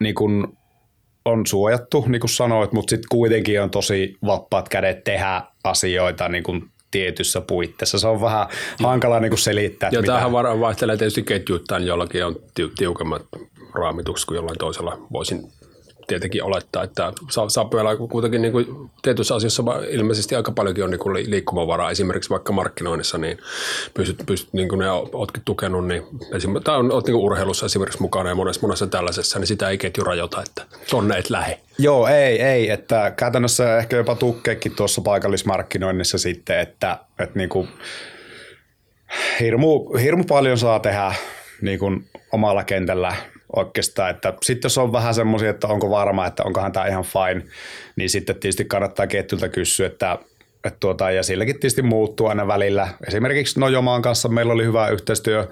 niin 0.00 0.14
kuin, 0.14 0.46
on 1.24 1.46
suojattu, 1.46 2.04
niin 2.08 2.20
kuin 2.20 2.30
sanoit, 2.30 2.72
mutta 2.72 2.90
sitten 2.90 3.08
kuitenkin 3.10 3.62
on 3.62 3.70
tosi 3.70 4.16
vapaat 4.26 4.68
kädet 4.68 5.04
tehdä 5.04 5.42
asioita 5.64 6.28
niin 6.28 6.42
kuin 6.42 6.70
tietyssä 6.90 7.40
puitteissa. 7.40 7.98
Se 7.98 8.08
on 8.08 8.20
vähän 8.20 8.46
hankala 8.82 9.20
niin 9.20 9.30
kuin 9.30 9.38
selittää. 9.38 9.90
Ja 9.92 10.00
mitä... 10.00 10.12
tämähän 10.12 10.32
vaihtelee 10.60 10.96
tietysti 10.96 11.22
ketjuittain, 11.22 11.86
jollakin 11.86 12.24
on 12.24 12.36
tiukemmat 12.78 13.22
raamitukset 13.76 14.26
kuin 14.26 14.36
jollain 14.36 14.58
toisella. 14.58 14.98
Voisin 15.12 15.52
tietenkin 16.06 16.42
olettaa, 16.42 16.82
että 16.82 17.12
Sapoilla 17.48 17.96
kuitenkin 17.96 18.42
niin 18.42 18.52
kuin 18.52 18.66
tietyissä 19.02 19.34
asioissa 19.34 19.62
ilmeisesti 19.88 20.34
aika 20.34 20.52
paljonkin 20.52 20.84
on 20.84 20.90
niin 20.90 20.98
kuin 20.98 21.30
liikkumavaraa. 21.30 21.90
Esimerkiksi 21.90 22.30
vaikka 22.30 22.52
markkinoinnissa, 22.52 23.18
niin 23.18 23.38
pystyt, 23.94 24.22
pystyt 24.26 24.52
niin 24.52 24.68
kuin 24.68 24.78
ne 24.78 24.90
oletkin 24.90 25.42
tukenut, 25.44 25.86
niin 25.86 26.02
esimerkiksi, 26.34 26.64
tai 26.64 26.76
on, 26.76 26.92
olet 26.92 27.06
niin 27.06 27.14
urheilussa 27.14 27.66
esimerkiksi 27.66 28.02
mukana 28.02 28.28
ja 28.28 28.34
monessa, 28.34 28.62
monessa 28.62 28.86
tällaisessa, 28.86 29.38
niin 29.38 29.46
sitä 29.46 29.68
ei 29.68 29.78
ketju 29.78 30.04
rajoita, 30.04 30.42
että 30.42 30.76
tonne 30.90 31.18
et 31.18 31.30
lähe. 31.30 31.60
Joo, 31.78 32.06
ei, 32.06 32.42
ei, 32.42 32.70
että 32.70 33.12
käytännössä 33.16 33.78
ehkä 33.78 33.96
jopa 33.96 34.14
tukkeekin 34.14 34.76
tuossa 34.76 35.00
paikallismarkkinoinnissa 35.00 36.18
sitten, 36.18 36.60
että, 36.60 36.98
että 37.18 37.38
niin 37.38 37.48
kuin 37.48 37.68
hirmu, 39.40 39.94
hirmu 39.96 40.24
paljon 40.24 40.58
saa 40.58 40.80
tehdä 40.80 41.14
niin 41.62 41.78
kuin 41.78 42.08
omalla 42.32 42.64
kentällä 42.64 43.16
oikeastaan, 43.56 44.10
että 44.10 44.34
sitten 44.42 44.66
jos 44.66 44.78
on 44.78 44.92
vähän 44.92 45.14
semmoisia, 45.14 45.50
että 45.50 45.66
onko 45.66 45.90
varma, 45.90 46.26
että 46.26 46.42
onkohan 46.42 46.72
tämä 46.72 46.86
ihan 46.86 47.04
fine, 47.04 47.50
niin 47.96 48.10
sitten 48.10 48.36
tietysti 48.36 48.64
kannattaa 48.64 49.06
ketjulta 49.06 49.48
kysyä, 49.48 49.86
että 49.86 50.18
et 50.64 50.80
tuota, 50.80 51.10
ja 51.10 51.22
silläkin 51.22 51.54
tietysti 51.54 51.82
muuttuu 51.82 52.26
aina 52.26 52.46
välillä. 52.46 52.88
Esimerkiksi 53.08 53.60
no 53.60 53.68
Jomaan 53.68 54.02
kanssa 54.02 54.28
meillä 54.28 54.52
oli 54.52 54.64
hyvä 54.64 54.88
yhteistyö, 54.88 55.48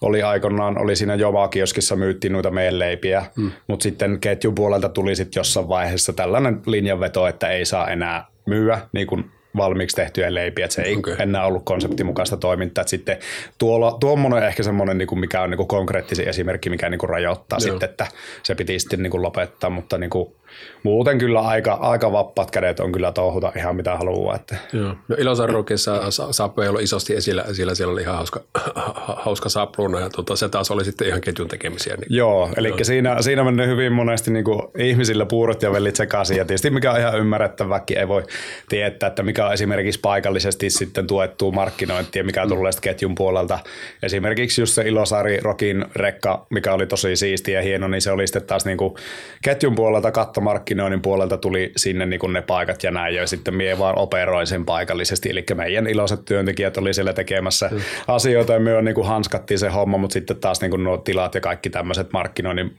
oli 0.00 0.22
aikoinaan, 0.22 0.78
oli 0.78 0.96
siinä 0.96 1.14
Jomaa-kioskissa 1.14 1.96
myyttiin 1.96 2.32
noita 2.32 2.50
meidän 2.50 2.78
leipiä, 2.78 3.24
hmm. 3.36 3.50
mutta 3.66 3.82
sitten 3.82 4.20
ketjun 4.20 4.54
puolelta 4.54 4.88
tuli 4.88 5.16
sitten 5.16 5.40
jossain 5.40 5.68
vaiheessa 5.68 6.12
tällainen 6.12 6.62
linjanveto, 6.66 7.26
että 7.26 7.48
ei 7.48 7.64
saa 7.64 7.90
enää 7.90 8.26
myyä 8.46 8.80
niin 8.92 9.06
kuin 9.06 9.30
valmiiksi 9.56 9.96
tehtyjä 9.96 10.34
leipiä, 10.34 10.64
että 10.64 10.74
se 10.74 10.82
ei 10.82 10.96
okay. 10.96 11.16
enää 11.18 11.46
ollut 11.46 11.64
konseptimukaista 11.64 12.36
toimintaa. 12.36 12.82
Että 12.82 12.90
sitten 12.90 13.18
tuolla, 13.58 13.96
tuommoinen 14.00 14.48
ehkä 14.48 14.62
semmoinen, 14.62 14.98
niin 14.98 15.08
kuin 15.08 15.18
mikä 15.18 15.42
on 15.42 15.50
niin 15.50 15.56
kuin 15.56 15.68
konkreettisin 15.68 16.28
esimerkki, 16.28 16.70
mikä 16.70 16.90
niin 16.90 16.98
kuin 16.98 17.10
rajoittaa 17.10 17.58
Joo. 17.62 17.70
sitten, 17.70 17.90
että 17.90 18.06
se 18.42 18.54
piti 18.54 18.78
sitten 18.78 19.02
niin 19.02 19.10
kuin 19.10 19.22
lopettaa, 19.22 19.70
mutta 19.70 19.98
niin 19.98 20.10
kuin 20.10 20.34
muuten 20.82 21.18
kyllä 21.18 21.40
aika, 21.40 21.72
aika 21.72 22.12
vappat 22.12 22.50
kädet 22.50 22.80
on 22.80 22.92
kyllä 22.92 23.12
touhuta 23.12 23.52
ihan 23.56 23.76
mitä 23.76 23.96
haluaa. 23.96 24.36
Että. 24.36 24.56
Joo. 24.72 24.94
No 25.08 25.16
Ilosarrokissa 25.18 26.10
Sapo 26.30 26.62
ei 26.62 26.68
ollut 26.68 26.82
isosti 26.82 27.14
esillä, 27.14 27.42
esillä, 27.42 27.74
siellä 27.74 27.92
oli 27.92 28.00
ihan 28.00 28.16
hauska, 28.16 28.40
hauska 29.24 29.48
sapluuna 29.48 30.00
ja 30.00 30.10
tuota, 30.10 30.36
se 30.36 30.48
taas 30.48 30.70
oli 30.70 30.84
sitten 30.84 31.08
ihan 31.08 31.20
ketjun 31.20 31.48
tekemisiä. 31.48 31.96
Niin. 31.96 32.06
Joo, 32.10 32.50
eli 32.56 32.68
Joo. 32.68 32.78
siinä, 32.82 33.22
siinä 33.22 33.44
menee 33.44 33.66
hyvin 33.66 33.92
monesti 33.92 34.30
niin 34.30 34.44
kuin 34.44 34.62
ihmisillä 34.78 35.26
puurot 35.26 35.62
ja 35.62 35.72
vellit 35.72 35.96
sekaisin 35.96 36.36
ja 36.36 36.44
tietysti 36.44 36.70
mikä 36.70 36.92
on 36.92 37.00
ihan 37.00 37.18
ymmärrettäväkin, 37.18 37.98
ei 37.98 38.08
voi 38.08 38.22
tietää, 38.68 39.06
että 39.06 39.22
mikä 39.22 39.46
on 39.46 39.52
esimerkiksi 39.52 40.00
paikallisesti 40.00 40.70
sitten 40.70 41.06
tuettu 41.06 41.52
markkinointi 41.52 42.18
ja 42.18 42.24
mikä 42.24 42.44
mm. 42.44 42.48
tulee 42.48 42.72
ketjun 42.80 43.14
puolelta. 43.14 43.58
Esimerkiksi 44.02 44.62
just 44.62 44.74
se 44.74 44.82
Ilosaari 44.82 45.40
Rokin 45.40 45.84
rekka, 45.96 46.46
mikä 46.50 46.72
oli 46.72 46.86
tosi 46.86 47.16
siisti 47.16 47.52
ja 47.52 47.62
hieno, 47.62 47.88
niin 47.88 48.02
se 48.02 48.10
oli 48.10 48.26
sitten 48.26 48.42
taas 48.42 48.64
niin 48.64 48.78
kuin 48.78 48.94
ketjun 49.42 49.74
puolelta 49.74 50.10
katsomaan 50.10 50.45
markkinoinnin 50.46 51.02
puolelta 51.02 51.36
tuli 51.36 51.72
sinne 51.76 52.06
niin 52.06 52.32
ne 52.32 52.42
paikat 52.42 52.82
ja 52.82 52.90
näin, 52.90 53.14
ja 53.14 53.26
sitten 53.26 53.54
mie 53.54 53.78
vaan 53.78 53.98
operoin 53.98 54.46
sen 54.46 54.64
paikallisesti, 54.64 55.30
eli 55.30 55.44
meidän 55.54 55.86
iloiset 55.86 56.24
työntekijät 56.24 56.76
oli 56.76 56.94
siellä 56.94 57.12
tekemässä 57.12 57.68
mm. 57.72 57.80
asioita, 58.08 58.52
ja 58.52 58.60
me 58.60 58.82
niin 58.82 58.94
kuin 58.94 59.06
hanskattiin 59.06 59.58
se 59.58 59.68
homma, 59.68 59.98
mutta 59.98 60.14
sitten 60.14 60.36
taas 60.36 60.60
niin 60.60 60.84
nuo 60.84 60.96
tilat 60.96 61.34
ja 61.34 61.40
kaikki 61.40 61.70
tämmöiset 61.70 62.12
markkinoinnin 62.12 62.76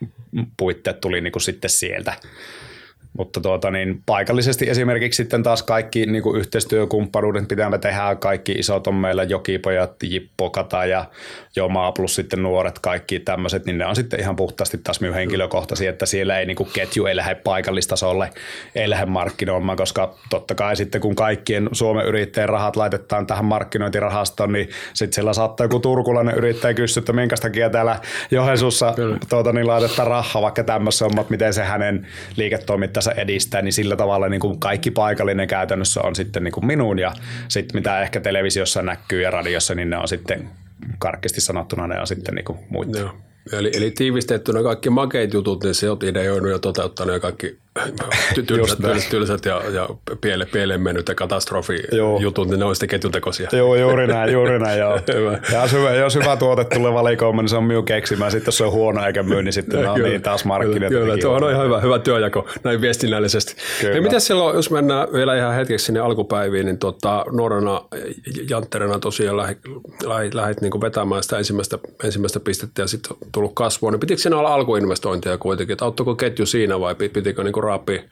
puitteet 0.57 1.01
tuli 1.01 1.21
niin 1.21 1.41
sitten 1.41 1.69
sieltä. 1.69 2.13
Mutta 3.17 3.41
tuota, 3.41 3.71
niin 3.71 4.01
paikallisesti 4.05 4.69
esimerkiksi 4.69 5.17
sitten 5.17 5.43
taas 5.43 5.63
kaikki 5.63 6.05
niin 6.05 6.23
kuin 6.23 6.39
yhteistyökumppanuudet, 6.39 7.49
mitä 7.49 7.69
me 7.69 7.77
tehdään, 7.77 8.17
kaikki 8.17 8.51
isot 8.51 8.87
on 8.87 8.95
meillä 8.95 9.23
Jokipojat, 9.23 10.03
Jippo, 10.03 10.49
Kata 10.49 10.85
ja 10.85 11.05
Jomaa 11.55 11.91
plus 11.91 12.15
sitten 12.15 12.43
nuoret, 12.43 12.79
kaikki 12.79 13.19
tämmöiset, 13.19 13.65
niin 13.65 13.77
ne 13.77 13.85
on 13.85 13.95
sitten 13.95 14.19
ihan 14.19 14.35
puhtaasti 14.35 14.77
taas 14.77 15.01
minun 15.01 15.15
henkilökohtaisia, 15.15 15.89
että 15.89 16.05
siellä 16.05 16.39
ei 16.39 16.45
niin 16.45 16.57
kuin 16.57 16.69
ketju 16.73 17.05
ei 17.05 17.15
lähde 17.15 17.35
paikallistasolle, 17.35 18.29
ei 18.75 18.89
lähde 18.89 19.05
markkinoimaan, 19.05 19.77
koska 19.77 20.15
totta 20.29 20.55
kai 20.55 20.75
sitten 20.75 21.01
kun 21.01 21.15
kaikkien 21.15 21.69
Suomen 21.71 22.05
yrittäjien 22.05 22.49
rahat 22.49 22.75
laitetaan 22.75 23.27
tähän 23.27 23.45
markkinointirahastoon, 23.45 24.51
niin 24.53 24.69
sitten 24.93 25.13
siellä 25.13 25.33
saattaa 25.33 25.65
joku 25.65 25.79
turkulainen 25.79 26.35
yrittäjä 26.35 26.73
kysyä, 26.73 27.01
että 27.01 27.13
minkä 27.13 27.35
takia 27.35 27.69
täällä 27.69 27.99
Johesussa 28.31 28.93
tuota, 29.29 29.53
niin 29.53 29.67
laitetaan 29.67 30.07
rahaa, 30.07 30.41
vaikka 30.41 30.63
tämmöiset 30.63 31.01
hommat, 31.01 31.29
miten 31.29 31.53
se 31.53 31.63
hänen 31.63 32.07
liiketoimintansa 32.35 33.06
edistää, 33.11 33.61
niin 33.61 33.73
sillä 33.73 33.95
tavalla 33.95 34.29
niin 34.29 34.39
kuin 34.39 34.59
kaikki 34.59 34.91
paikallinen 34.91 35.47
käytännössä 35.47 36.01
on 36.01 36.15
sitten 36.15 36.43
niin 36.43 36.51
kuin 36.51 36.65
minun 36.65 36.99
ja 36.99 37.13
sitten 37.47 37.77
mitä 37.77 38.01
ehkä 38.01 38.19
televisiossa 38.19 38.81
näkyy 38.81 39.21
ja 39.21 39.31
radiossa, 39.31 39.75
niin 39.75 39.89
ne 39.89 39.97
on 39.97 40.07
sitten 40.07 40.49
karkeasti 40.99 41.41
sanottuna 41.41 41.87
ne 41.87 41.99
on 41.99 42.07
sitten 42.07 42.35
niin 42.35 42.45
kuin 42.45 42.59
muita. 42.69 42.99
Joo. 42.99 43.13
Eli, 43.51 43.71
eli 43.73 43.91
tiivistettynä 43.91 44.63
kaikki 44.63 44.89
makeit 44.89 45.33
jutut, 45.33 45.63
niin 45.63 45.75
se 45.75 45.89
olet 45.89 46.03
ideoinut 46.03 46.51
ja 46.51 46.59
toteuttanut 46.59 47.13
ja 47.13 47.19
kaikki 47.19 47.57
tylsät, 48.47 48.79
tylsät, 48.79 49.09
tylsät 49.09 49.45
ja, 49.45 49.61
ja 49.73 49.89
piele, 50.21 50.45
pieleen 50.45 50.81
mennyt 50.81 51.07
ja 51.07 51.15
katastrofijutut, 51.15 52.49
niin 52.49 52.59
ne 52.59 52.65
on 52.65 52.75
sitten 52.75 52.89
ketjutekoisia. 52.89 53.49
Joo, 53.51 53.75
juuri 53.75 54.07
näin, 54.07 54.33
juuri 54.33 54.59
näin, 54.59 54.79
joo. 54.79 54.99
hyvä. 55.13 55.39
Ja 55.51 55.61
jos 55.61 55.71
hyvä, 55.71 55.93
jos 55.93 56.15
hyvä 56.15 56.37
tuote 56.37 56.63
tulee 56.63 56.93
valikoimaan, 56.93 57.43
niin 57.43 57.49
se 57.49 57.57
on 57.57 57.63
minun 57.63 57.85
keksimään. 57.85 58.31
Sitten 58.31 58.47
jos 58.47 58.57
se 58.57 58.63
on 58.63 58.71
huono 58.71 59.05
eikä 59.05 59.23
myy, 59.23 59.43
niin 59.43 59.53
sitten 59.53 59.81
ne 59.81 59.89
on 59.89 60.01
niin 60.01 60.21
taas 60.21 60.45
markkinoita. 60.45 60.87
Kyllä, 60.87 61.01
kyllä 61.01 61.17
tuo 61.17 61.47
on 61.47 61.51
ihan 61.51 61.65
hyvä, 61.65 61.79
hyvä 61.81 61.99
työjako 61.99 62.47
näin 62.63 62.81
viestinnällisesti. 62.81 63.55
Kyllä. 63.81 64.01
miten 64.01 64.21
silloin, 64.21 64.55
jos 64.55 64.71
mennään 64.71 65.07
vielä 65.13 65.35
ihan 65.35 65.55
hetkeksi 65.55 65.85
sinne 65.85 65.99
alkupäiviin, 65.99 66.65
niin 66.65 66.77
tuota, 66.77 67.25
nuorena 67.31 67.81
jantterena 68.49 68.99
tosiaan 68.99 69.37
lähit, 69.37 69.57
lähit, 70.05 70.33
lähit 70.33 70.61
niin 70.61 70.81
vetämään 70.81 71.23
sitä 71.23 71.37
ensimmäistä, 71.37 71.79
ensimmäistä 72.03 72.39
pistettä 72.39 72.81
ja 72.81 72.87
sitten 72.87 73.17
tullut 73.31 73.51
kasvua, 73.55 73.91
niin 73.91 73.99
pitikö 73.99 74.21
siinä 74.21 74.37
olla 74.37 74.53
alkuinvestointeja 74.53 75.37
kuitenkin, 75.37 75.73
että 75.73 75.85
auttoko 75.85 76.15
ketju 76.15 76.45
siinä 76.45 76.79
vai 76.79 76.95
pitikö 76.95 77.43
niin 77.43 77.53
raapi, 77.67 78.09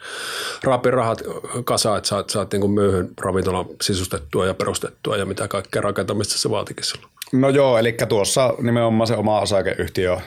raapi 0.64 0.92
rahat 0.92 1.22
kasaan, 1.64 1.98
että 1.98 2.08
saat, 2.08 2.30
saat 2.30 2.54
niin 2.54 2.72
myöhyn 2.72 3.10
ravintolan 3.22 3.66
sisustettua 3.82 4.46
ja 4.46 4.54
perustettua 4.54 5.18
ja 5.18 5.26
mitä 5.26 5.48
kaikkea 5.48 5.82
rakentamista 5.82 6.38
se 6.38 6.50
vaatikin 6.50 6.84
silloin? 6.84 7.12
No 7.32 7.50
joo, 7.50 7.78
eli 7.78 7.96
tuossa 8.10 8.54
nimenomaan 8.62 9.08
se 9.08 9.16
oma 9.16 9.42
osakeyhtiö 9.42 10.18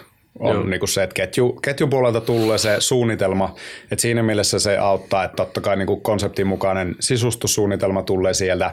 on 0.41 0.71
niin 0.71 0.81
kuin 0.81 0.89
se, 0.89 1.03
että 1.03 1.15
ketju, 1.15 1.53
ketjun 1.53 1.91
puolelta 1.91 2.21
tulee 2.21 2.59
se 2.59 2.77
suunnitelma, 2.79 3.55
että 3.83 4.03
siinä 4.03 4.23
mielessä 4.23 4.59
se 4.59 4.79
auttaa, 4.79 5.25
että 5.25 5.37
totta 5.37 5.61
kai 5.61 5.77
niin 5.77 5.87
kuin 5.87 6.01
konseptin 6.01 6.47
mukainen 6.47 6.97
sisustussuunnitelma 7.01 8.03
tulee 8.03 8.35
sieltä, 8.35 8.71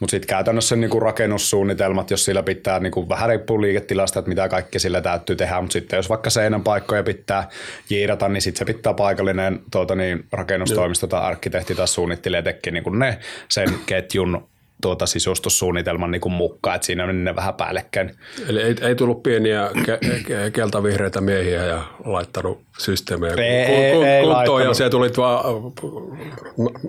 mutta 0.00 0.10
sitten 0.10 0.28
käytännössä 0.28 0.76
niin 0.76 0.90
kuin 0.90 1.02
rakennussuunnitelmat, 1.02 2.10
jos 2.10 2.24
sillä 2.24 2.42
pitää, 2.42 2.80
niin 2.80 2.92
kuin 2.92 3.08
vähän 3.08 3.28
riippuu 3.28 3.62
liiketilasta, 3.62 4.18
että 4.18 4.28
mitä 4.28 4.48
kaikki 4.48 4.78
sillä 4.78 5.00
täytyy 5.00 5.36
tehdä, 5.36 5.60
mutta 5.60 5.72
sitten 5.72 5.96
jos 5.96 6.08
vaikka 6.08 6.30
seinän 6.30 6.62
paikkoja 6.62 7.02
pitää 7.02 7.48
jiirata, 7.90 8.28
niin 8.28 8.42
sitten 8.42 8.58
se 8.58 8.72
pitää 8.74 8.94
paikallinen 8.94 9.60
tuota, 9.70 9.94
niin, 9.94 10.24
rakennustoimisto 10.32 11.06
tai 11.06 11.20
arkkitehti 11.20 11.74
tai 11.74 11.88
suunnittelija 11.88 12.42
tekee 12.42 12.72
niin 12.72 12.84
kuin 12.84 12.98
ne 12.98 13.18
sen 13.48 13.68
ketjun 13.86 14.48
tuota 14.82 15.06
sisustussuunnitelman 15.06 16.10
niin 16.10 16.32
mukaan, 16.32 16.76
että 16.76 16.86
siinä 16.86 17.04
on 17.04 17.24
ne 17.24 17.36
vähän 17.36 17.54
päällekkäin. 17.54 18.14
Eli 18.48 18.62
ei, 18.62 18.74
ei 18.80 18.94
tullut 18.94 19.22
pieniä 19.22 19.68
ke- 19.68 20.06
ke- 20.06 20.50
keltavihreitä 20.52 21.20
miehiä 21.20 21.64
ja 21.64 21.82
laittanut 22.04 22.65
systeemejä 22.78 23.34
ei, 23.34 23.92
kun, 23.94 24.06
ei, 24.06 24.24
kuntoon 24.24 24.62
ei 24.62 24.68
ja 24.68 24.74
se 24.74 24.90
tulit 24.90 25.18
vaan 25.18 25.44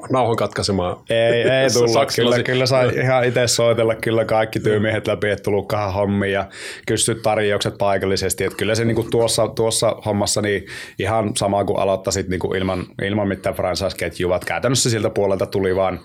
nauhan 0.10 0.36
katkaisemaan. 0.36 0.98
Ei, 1.10 1.42
ei 1.42 1.70
tullut. 1.74 2.16
kyllä, 2.16 2.44
kyllä 2.44 2.66
sai 2.66 2.92
ihan 2.96 3.26
itse 3.26 3.48
soitella 3.48 3.96
kyllä 3.96 4.26
kaikki 4.26 4.60
tyymiehet 4.60 5.08
läpi, 5.08 5.30
että 5.30 5.44
tullut 5.44 5.68
kahden 5.68 5.94
hommiin 5.94 6.34
ja 6.34 6.46
kysyt 6.88 7.22
tarjoukset 7.22 7.78
paikallisesti. 7.78 8.44
Että 8.44 8.58
kyllä 8.58 8.76
se 8.76 8.86
niin 8.86 8.96
kuin 8.96 9.12
tuossa, 9.12 9.48
tuossa 9.48 9.96
hommassa 10.06 10.42
niin 10.42 10.66
ihan 11.00 11.32
sama 11.38 11.66
kuin 11.66 11.80
aloittaisit 11.80 12.28
niin 12.28 12.40
kuin 12.40 12.58
ilman, 12.58 12.86
ilman 13.02 13.28
mitään 13.28 13.56
franchise-ketjua. 13.56 14.40
Käytännössä 14.46 14.90
siltä 14.90 15.10
puolelta 15.10 15.46
tuli 15.46 15.76
vaan 15.76 16.00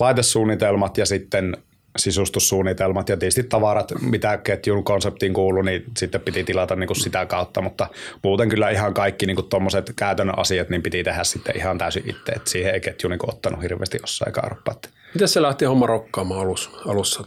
laitesuunnitelmat 0.00 0.98
ja 0.98 1.06
sitten 1.06 1.56
sisustussuunnitelmat 1.98 3.08
ja 3.08 3.16
tietysti 3.16 3.42
tavarat, 3.42 3.92
mitä 4.00 4.36
ketjun 4.36 4.84
konseptiin 4.84 5.34
kuuluu, 5.34 5.62
niin 5.62 5.84
sitten 5.96 6.20
piti 6.20 6.44
tilata 6.44 6.76
niin 6.76 6.86
kuin 6.86 7.00
sitä 7.00 7.26
kautta, 7.26 7.62
mutta 7.62 7.88
muuten 8.22 8.48
kyllä 8.48 8.70
ihan 8.70 8.94
kaikki 8.94 9.26
niin 9.26 9.48
tuommoiset 9.48 9.92
käytännön 9.96 10.38
asiat 10.38 10.68
niin 10.68 10.82
piti 10.82 11.04
tehdä 11.04 11.24
sitten 11.24 11.56
ihan 11.56 11.78
täysin 11.78 12.10
itse, 12.10 12.32
että 12.32 12.50
siihen 12.50 12.74
ei 12.74 12.80
ketju 12.80 13.08
niin 13.08 13.28
ottanut 13.28 13.62
hirveästi 13.62 13.98
jossain 14.00 14.32
karppaa. 14.32 14.74
Miten 15.14 15.28
se 15.28 15.42
lähti 15.42 15.64
homma 15.64 15.86
rokkaamaan 15.86 16.40
alus, 16.40 16.70
alussa? 16.86 17.24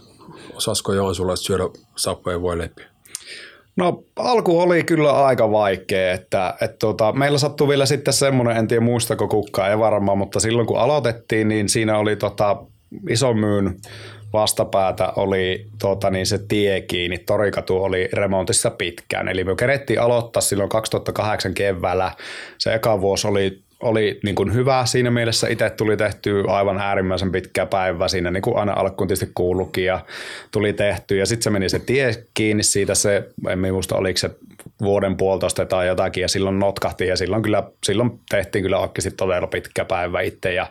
Osasko 0.54 0.92
Joensuulla 0.92 1.36
syödä 1.36 1.64
sappoja 1.96 2.42
voi 2.42 2.58
leipiä? 2.58 2.86
No 3.76 4.02
alku 4.16 4.60
oli 4.60 4.84
kyllä 4.84 5.24
aika 5.24 5.50
vaikea, 5.50 6.12
että, 6.12 6.54
että 6.60 6.76
tuota, 6.78 7.12
meillä 7.12 7.38
sattui 7.38 7.68
vielä 7.68 7.86
sitten 7.86 8.14
semmoinen, 8.14 8.56
en 8.56 8.68
tiedä 8.68 8.80
muistako 8.80 9.28
kukaan, 9.28 9.70
ei 9.70 9.78
varmaan, 9.78 10.18
mutta 10.18 10.40
silloin 10.40 10.66
kun 10.66 10.78
aloitettiin, 10.78 11.48
niin 11.48 11.68
siinä 11.68 11.98
oli 11.98 12.16
tota, 12.16 12.56
iso 13.10 13.34
myyn 13.34 13.76
vastapäätä 14.32 15.12
oli 15.16 15.66
tuota, 15.80 16.10
niin 16.10 16.26
se 16.26 16.38
tie 16.48 16.80
kiinni. 16.80 17.18
Torikatu 17.18 17.82
oli 17.82 18.08
remontissa 18.12 18.70
pitkään. 18.70 19.28
Eli 19.28 19.44
me 19.44 19.56
kerettiin 19.56 20.00
aloittaa 20.00 20.40
silloin 20.40 20.68
2008 20.68 21.54
keväällä. 21.54 22.10
Se 22.58 22.74
eka 22.74 23.00
vuosi 23.00 23.28
oli 23.28 23.62
oli 23.80 24.20
niin 24.24 24.34
kuin 24.34 24.54
hyvä 24.54 24.86
siinä 24.86 25.10
mielessä. 25.10 25.48
Itse 25.48 25.70
tuli 25.70 25.96
tehty 25.96 26.44
aivan 26.48 26.78
äärimmäisen 26.78 27.32
pitkä 27.32 27.66
päivä 27.66 28.08
siinä, 28.08 28.30
niin 28.30 28.42
kuin 28.42 28.56
aina 28.56 28.72
alkuun 28.72 29.08
tietysti 29.08 29.30
kuulukin 29.34 29.84
ja 29.84 30.00
tuli 30.50 30.72
tehty. 30.72 31.16
Ja 31.16 31.26
sitten 31.26 31.42
se 31.42 31.50
meni 31.50 31.68
se 31.68 31.78
tie 31.78 32.24
kiinni 32.34 32.62
siitä, 32.62 32.94
se, 32.94 33.28
en 33.50 33.58
muista 33.58 33.96
oliko 33.96 34.18
se 34.18 34.30
vuoden 34.82 35.16
puolitoista 35.16 35.66
tai 35.66 35.86
jotakin 35.86 36.22
ja 36.22 36.28
silloin 36.28 36.58
notkahti 36.58 37.06
ja 37.06 37.16
silloin, 37.16 37.42
kyllä, 37.42 37.62
silloin 37.86 38.20
tehtiin 38.30 38.62
kyllä 38.62 38.78
oikeasti 38.78 39.10
todella 39.10 39.46
pitkä 39.46 39.84
päivä 39.84 40.20
itse. 40.20 40.54
Ja, 40.54 40.66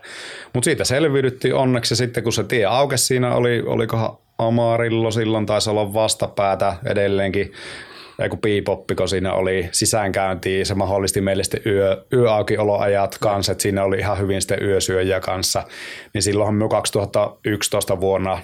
mutta 0.53 0.65
siitä 0.65 0.83
selviydyttiin 0.83 1.55
onneksi 1.55 1.95
sitten 1.95 2.23
kun 2.23 2.33
se 2.33 2.43
tie 2.43 2.65
aukesi 2.65 3.05
siinä 3.05 3.35
oli, 3.35 3.61
olikohan 3.65 4.17
Amarillo 4.37 5.11
silloin 5.11 5.45
taisi 5.45 5.69
olla 5.69 5.93
vastapäätä 5.93 6.75
edelleenkin 6.85 7.53
joku 8.23 8.39
kun 8.97 9.09
siinä 9.09 9.33
oli 9.33 9.69
sisäänkäyntiä, 9.71 10.65
se 10.65 10.75
mahdollisti 10.75 11.21
meille 11.21 11.43
sitten 11.43 11.61
yö, 11.65 12.05
yöaukioloajat 12.13 13.17
kanssa, 13.19 13.51
että 13.51 13.61
siinä 13.61 13.83
oli 13.83 13.97
ihan 13.97 14.19
hyvin 14.19 14.41
sitten 14.41 14.63
yösyöjiä 14.63 15.19
kanssa, 15.19 15.63
niin 16.13 16.21
silloinhan 16.21 16.55
me 16.55 16.69
2011 16.69 18.01
vuonna, 18.01 18.39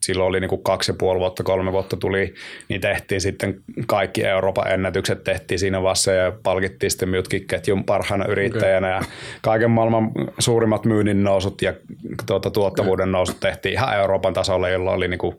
silloin 0.00 0.28
oli 0.28 0.40
niin 0.40 0.48
kuin 0.48 0.62
kaksi 0.62 0.90
ja 0.90 0.96
puoli 0.98 1.20
vuotta, 1.20 1.42
kolme 1.42 1.72
vuotta 1.72 1.96
tuli, 1.96 2.34
niin 2.68 2.80
tehtiin 2.80 3.20
sitten 3.20 3.60
kaikki 3.86 4.24
Euroopan 4.24 4.72
ennätykset 4.72 5.24
tehtiin 5.24 5.58
siinä 5.58 5.82
vaiheessa 5.82 6.12
ja 6.12 6.32
palkittiin 6.42 6.90
sitten 6.90 7.08
Mytkin 7.08 7.46
ketjun 7.46 7.84
parhaana 7.84 8.26
yrittäjänä 8.26 8.96
okay. 8.96 9.08
ja 9.08 9.14
kaiken 9.42 9.70
maailman 9.70 10.10
suurimmat 10.38 10.84
myynnin 10.84 11.24
nousut 11.24 11.62
ja 11.62 11.74
tuota, 12.26 12.50
tuottavuuden 12.50 13.04
okay. 13.04 13.12
nousut 13.12 13.40
tehtiin 13.40 13.72
ihan 13.72 13.96
Euroopan 13.96 14.34
tasolla, 14.34 14.68
jolla 14.68 14.92
oli 14.92 15.08
niin 15.08 15.18
kuin 15.18 15.36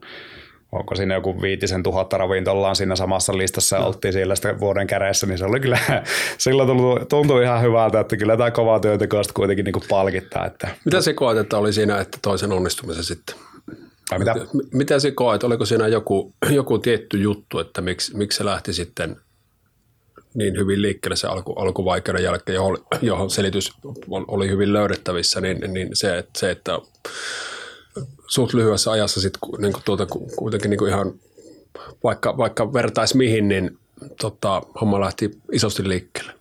onko 0.72 0.96
siinä 0.96 1.14
joku 1.14 1.42
viitisen 1.42 1.84
tuhatta 1.84 2.18
ravintolaa 2.18 2.76
siinä 2.76 2.96
samassa 2.96 3.38
listassa 3.38 3.76
ja 3.76 3.86
oltiin 3.86 4.14
siellä 4.14 4.36
sitten 4.36 4.60
vuoden 4.60 4.88
käreessä, 4.88 5.28
niin 5.28 5.38
se 5.38 5.46
oli 5.46 5.60
kyllä, 5.60 5.80
silloin 6.38 6.68
tuntui, 6.68 7.06
tuntui 7.06 7.44
ihan 7.44 7.62
hyvältä, 7.62 8.00
että 8.00 8.18
kyllä 8.18 8.38
tämä 8.38 8.52
kova 8.52 8.80
työnteko 8.80 9.22
kuitenkin 9.34 9.66
niin 9.66 9.74
kuin 9.74 9.84
palkittaa. 9.90 10.46
Että. 10.46 10.68
Mitä 10.86 11.02
se 11.02 11.14
koet, 11.14 11.38
että 11.38 11.58
oli 11.58 11.74
siinä, 11.74 12.00
että 12.00 12.18
toisen 12.22 12.52
onnistumisen 12.52 13.04
sitten? 13.04 13.36
Vai 14.12 14.20
mitä? 14.20 14.36
Mitä 14.74 15.00
se 15.00 15.12
koet, 15.12 15.44
oliko 15.44 15.66
siinä 15.66 15.88
joku, 15.88 16.34
joku 16.50 16.80
tietty 16.80 17.18
juttu, 17.18 17.60
että 17.60 17.82
miksi, 17.82 18.18
miksi 18.18 18.38
se 18.38 18.46
lähti 18.46 18.74
sitten 18.74 19.18
niin 20.34 20.58
hyvin 20.58 20.82
liikkeelle 20.82 21.16
se 21.16 21.28
alku, 21.28 21.54
alkuvaikeuden 21.54 22.24
jälkeen, 22.24 22.56
johon, 22.56 22.78
johon 23.02 23.30
selitys 23.30 23.72
oli 24.08 24.50
hyvin 24.50 24.74
löydettävissä, 24.74 25.42
niin, 25.42 25.74
niin 25.74 25.90
se, 25.94 26.18
että, 26.18 26.40
se, 26.40 26.52
että 26.52 26.80
suht 28.28 28.54
lyhyessä 28.54 28.92
ajassa 28.92 29.22
sit, 29.22 29.34
niin 29.58 29.74
kuin 29.74 29.84
tuota, 29.86 30.06
kuitenkin 30.36 30.70
niin 30.70 30.78
kuin 30.78 30.90
ihan 30.90 31.14
vaikka, 32.04 32.38
vaikka 32.38 32.74
vertaisi 32.74 33.18
mihin, 33.18 33.48
niin 33.48 33.78
tota, 34.22 34.62
homma 34.82 35.00
lähti 35.00 35.32
isosti 35.52 35.90
liikkeelle. 35.90 36.37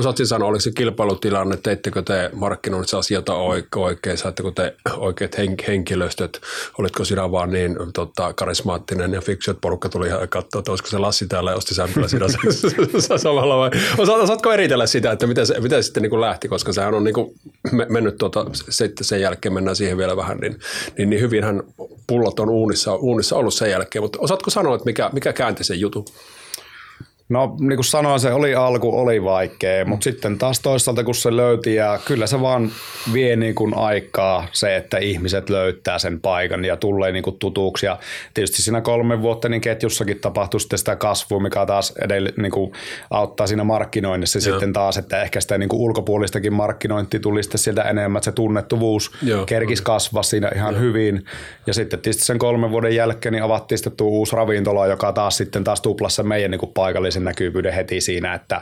Osaatko 0.00 0.24
sanoa, 0.24 0.48
oliko 0.48 0.60
se 0.60 0.70
kilpailutilanne, 0.70 1.56
teittekö 1.56 2.02
te 2.02 2.30
markkinoinnissa 2.32 2.98
asioita 2.98 3.34
oikein, 3.76 4.18
saitteko 4.18 4.50
te 4.50 4.76
oikeat 4.96 5.36
henkilöstöt, 5.68 6.40
olitko 6.78 7.04
sinä 7.04 7.30
vaan 7.30 7.50
niin 7.50 7.76
tota, 7.94 8.32
karismaattinen 8.32 9.12
ja 9.12 9.20
fiksu, 9.20 9.50
että 9.50 9.60
porukka 9.60 9.88
tuli 9.88 10.06
ihan 10.06 10.28
katsoa, 10.28 10.58
että 10.58 10.70
olisiko 10.72 10.88
se 10.88 10.98
Lassi 10.98 11.26
täällä 11.26 11.50
ja 11.50 11.56
osti 11.56 11.74
sämpylä 11.74 12.08
siinä 12.08 12.26
samalla 13.18 13.56
vai 13.56 13.70
osaatko 13.98 14.52
eritellä 14.52 14.86
sitä, 14.86 15.12
että 15.12 15.26
miten 15.26 15.46
se, 15.46 15.60
miten 15.60 15.82
se 15.82 15.86
sitten 15.86 16.02
niin 16.02 16.20
lähti, 16.20 16.48
koska 16.48 16.72
sehän 16.72 16.94
on 16.94 17.04
niin 17.04 17.14
kuin 17.14 17.34
mennyt 17.88 18.16
tuota, 18.18 18.46
sitten 18.68 19.04
sen 19.04 19.20
jälkeen 19.20 19.52
mennään 19.52 19.76
siihen 19.76 19.98
vielä 19.98 20.16
vähän, 20.16 20.38
niin, 20.38 20.58
niin, 20.98 21.10
niin 21.10 21.20
hyvinhän 21.20 21.62
pullot 22.06 22.40
on 22.40 22.48
uunissa, 22.50 22.94
uunissa 22.94 23.36
ollut 23.36 23.54
sen 23.54 23.70
jälkeen, 23.70 24.02
mutta 24.02 24.18
osaatko 24.22 24.50
sanoa, 24.50 24.74
että 24.74 24.86
mikä, 24.86 25.10
mikä 25.12 25.32
käänti 25.32 25.64
sen 25.64 25.80
jutun? 25.80 26.04
No 27.28 27.56
niin 27.60 27.76
kuin 27.76 27.84
sanoin, 27.84 28.20
se 28.20 28.32
oli 28.32 28.54
alku, 28.54 28.98
oli 28.98 29.24
vaikea, 29.24 29.84
mutta 29.84 30.04
sitten 30.04 30.38
taas 30.38 30.60
toisaalta 30.60 31.04
kun 31.04 31.14
se 31.14 31.36
löyti 31.36 31.74
ja 31.74 31.98
kyllä 32.04 32.26
se 32.26 32.40
vaan 32.40 32.70
vie 33.12 33.36
niin 33.36 33.54
kuin 33.54 33.74
aikaa 33.76 34.46
se, 34.52 34.76
että 34.76 34.98
ihmiset 34.98 35.50
löytää 35.50 35.98
sen 35.98 36.20
paikan 36.20 36.64
ja 36.64 36.76
tulee 36.76 37.12
niin 37.12 37.22
kuin 37.22 37.38
tutuksi. 37.38 37.86
Ja 37.86 37.98
tietysti 38.34 38.62
siinä 38.62 38.80
kolmen 38.80 39.22
vuotta 39.22 39.48
niin 39.48 39.60
ketjussakin 39.60 40.20
tapahtui 40.20 40.60
sitten 40.60 40.78
sitä 40.78 40.96
kasvua, 40.96 41.40
mikä 41.40 41.66
taas 41.66 41.92
edellä, 42.04 42.30
niin 42.36 42.52
kuin 42.52 42.72
auttaa 43.10 43.46
siinä 43.46 43.64
markkinoinnissa 43.64 44.38
Joo. 44.38 44.42
sitten 44.42 44.72
taas, 44.72 44.96
että 44.96 45.22
ehkä 45.22 45.40
sitä 45.40 45.58
niin 45.58 45.68
kuin 45.68 45.80
ulkopuolistakin 45.80 46.52
markkinointi 46.52 47.20
tuli 47.20 47.42
sitten 47.42 47.58
sieltä 47.58 47.82
enemmän, 47.82 48.18
että 48.18 48.24
se 48.24 48.32
tunnettuvuus 48.32 49.10
Joo. 49.22 49.46
kerkis 49.46 49.80
kasvaa 49.80 50.22
siinä 50.22 50.50
ihan 50.54 50.74
Joo. 50.74 50.82
hyvin. 50.82 51.24
Ja 51.66 51.74
sitten 51.74 52.00
tietysti 52.00 52.24
sen 52.24 52.38
kolmen 52.38 52.70
vuoden 52.70 52.94
jälkeen 52.94 53.32
niin 53.32 53.42
avattiin 53.42 53.78
sitten 53.78 53.96
tuo 53.96 54.08
uusi 54.08 54.36
ravintola, 54.36 54.86
joka 54.86 55.12
taas 55.12 55.36
sitten 55.36 55.64
taas 55.64 55.80
tuplassa 55.80 56.22
meidän 56.22 56.50
niin 56.50 56.58
kuin 56.58 56.72
paikallisen 56.74 57.13
sen 57.14 57.24
näkyvyyden 57.24 57.74
heti 57.74 58.00
siinä, 58.00 58.34
että, 58.34 58.60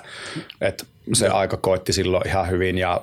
että 0.60 0.84
se 1.12 1.28
aika 1.28 1.56
koitti 1.56 1.92
silloin 1.92 2.28
ihan 2.28 2.50
hyvin 2.50 2.78
ja 2.78 3.02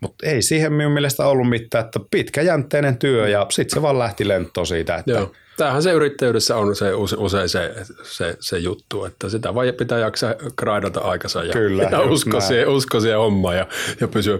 mutta 0.00 0.26
ei 0.26 0.42
siihen 0.42 0.72
minun 0.72 0.92
mielestä 0.92 1.26
ollut 1.26 1.48
mitään, 1.48 1.84
että 1.84 2.00
pitkäjänteinen 2.10 2.98
työ 2.98 3.28
ja 3.28 3.46
sitten 3.50 3.74
se 3.74 3.82
vaan 3.82 3.98
lähti 3.98 4.28
lentoon 4.28 4.66
siitä, 4.66 4.96
että 4.96 5.12
Joo 5.12 5.32
tämähän 5.60 5.82
se 5.82 5.92
yrittäjyydessä 5.92 6.56
on 6.56 6.76
se, 6.76 6.94
usein 6.94 7.48
se, 7.48 7.74
se, 8.02 8.36
se 8.40 8.58
juttu, 8.58 9.04
että 9.04 9.28
sitä 9.28 9.54
vai 9.54 9.72
pitää 9.72 9.98
jaksaa 9.98 10.34
kraidata 10.56 11.00
aikansa 11.00 11.44
ja, 11.44 11.52
Kyllä, 11.52 11.82
ja 11.82 12.00
usko, 12.00 12.40
siihen, 12.40 12.68
usko 12.68 13.00
siihen 13.00 13.18
hommaan 13.18 13.56
ja, 13.56 13.66
ja 14.00 14.08
pysyä 14.08 14.38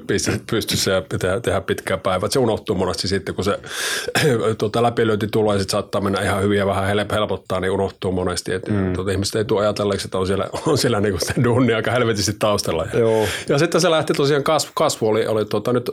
pystyssä 0.51 0.91
ja 0.91 1.03
tehdä, 1.19 1.41
tehdä 1.41 1.61
pitkää 1.61 1.99
päivää. 1.99 2.29
Se 2.31 2.39
unohtuu 2.39 2.77
monesti 2.77 3.09
sitten, 3.09 3.35
kun 3.35 3.45
se 3.45 3.59
tuota, 4.59 4.83
läpilyönti 4.83 5.29
tulee 5.29 5.59
ja 5.59 5.65
saattaa 5.69 6.01
mennä 6.01 6.21
ihan 6.21 6.43
hyvin 6.43 6.59
ja 6.59 6.67
vähän 6.67 7.07
helpottaa, 7.11 7.61
niin 7.61 7.71
unohtuu 7.71 8.13
monesti. 8.13 8.53
Että 8.53 8.73
mm. 8.73 8.93
tuota, 8.93 9.11
ihmiset 9.11 9.35
ei 9.35 9.45
tule 9.45 9.61
ajatelleeksi, 9.61 10.07
että 10.07 10.19
on 10.19 10.27
siellä, 10.27 10.49
on 10.67 10.79
siellä 10.79 11.01
niin 11.01 11.21
sitä 11.21 11.35
duunia 11.45 11.77
aika 11.77 11.91
helvetisti 11.91 12.37
taustalla. 12.39 12.87
Ja, 12.93 12.99
Joo. 12.99 13.27
ja 13.49 13.59
sitten 13.59 13.81
se 13.81 13.91
lähti 13.91 14.13
tosiaan 14.13 14.43
kasvu, 14.43 14.71
kasvu 14.75 15.09
oli, 15.09 15.27
oli 15.27 15.45
tuota, 15.45 15.73
nyt 15.73 15.91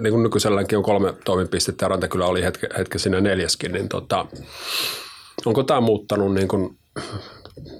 niin 0.00 0.12
kuin 0.12 0.22
nykyiselläänkin 0.22 0.78
on 0.78 0.84
kolme 0.84 1.14
toimipistettä 1.24 1.84
ja 1.84 1.88
Rantakylä 1.88 2.26
oli 2.26 2.42
hetki, 2.42 2.66
hetki 2.78 2.98
siinä 2.98 3.20
neljäskin, 3.20 3.72
niin 3.72 3.88
tota, 3.88 4.26
Onko 5.46 5.62
tämä 5.62 5.80
muuttanut 5.80 6.34
niin 6.34 6.48
kuin, 6.48 6.78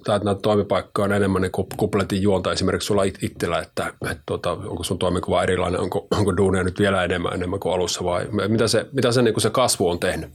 tai 0.04 0.16
että 0.16 0.24
näitä 0.24 0.40
toimipaikkoja 0.40 1.04
on 1.04 1.12
enemmän 1.12 1.42
niin 1.42 1.52
kupletin 1.76 2.22
juonta 2.22 2.52
esimerkiksi 2.52 2.86
sulla 2.86 3.02
itsellä, 3.04 3.58
että, 3.58 3.92
että 4.10 4.22
tuota, 4.26 4.52
onko 4.52 4.84
sun 4.84 4.98
toimikuva 4.98 5.42
erilainen, 5.42 5.80
onko, 5.80 6.06
onko 6.10 6.36
duunia 6.36 6.62
nyt 6.62 6.78
vielä 6.78 7.04
enemmän, 7.04 7.34
enemmän 7.34 7.60
kuin 7.60 7.74
alussa 7.74 8.04
vai 8.04 8.26
mitä 8.48 8.68
se, 8.68 8.86
mitä 8.92 9.12
se, 9.12 9.22
niin 9.22 9.34
kuin 9.34 9.42
se 9.42 9.50
kasvu 9.50 9.88
on 9.88 9.98
tehnyt? 9.98 10.30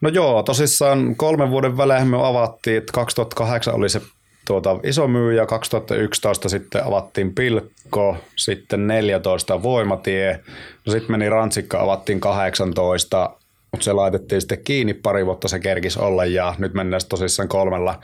No 0.00 0.08
joo, 0.08 0.42
tosissaan 0.42 1.16
kolmen 1.16 1.50
vuoden 1.50 1.76
välein 1.76 2.08
me 2.08 2.26
avattiin, 2.28 2.76
että 2.76 2.92
2008 2.92 3.74
oli 3.74 3.88
se 3.88 4.00
tuota, 4.46 4.80
iso 4.82 5.08
myyjä, 5.08 5.46
2011 5.46 6.48
sitten 6.48 6.84
avattiin 6.84 7.34
Pilkko, 7.34 8.16
sitten 8.36 8.86
14 8.86 9.62
Voimatie, 9.62 10.40
no 10.86 10.92
sitten 10.92 11.10
meni 11.10 11.28
Rantsikka, 11.28 11.80
avattiin 11.80 12.20
18, 12.20 13.30
mutta 13.72 13.84
se 13.84 13.92
laitettiin 13.92 14.40
sitten 14.40 14.64
kiinni 14.64 14.94
pari 14.94 15.26
vuotta 15.26 15.48
se 15.48 15.58
kerkis 15.58 15.96
olla 15.96 16.24
ja 16.24 16.54
nyt 16.58 16.74
mennään 16.74 17.00
tosissaan 17.08 17.48
kolmella 17.48 18.00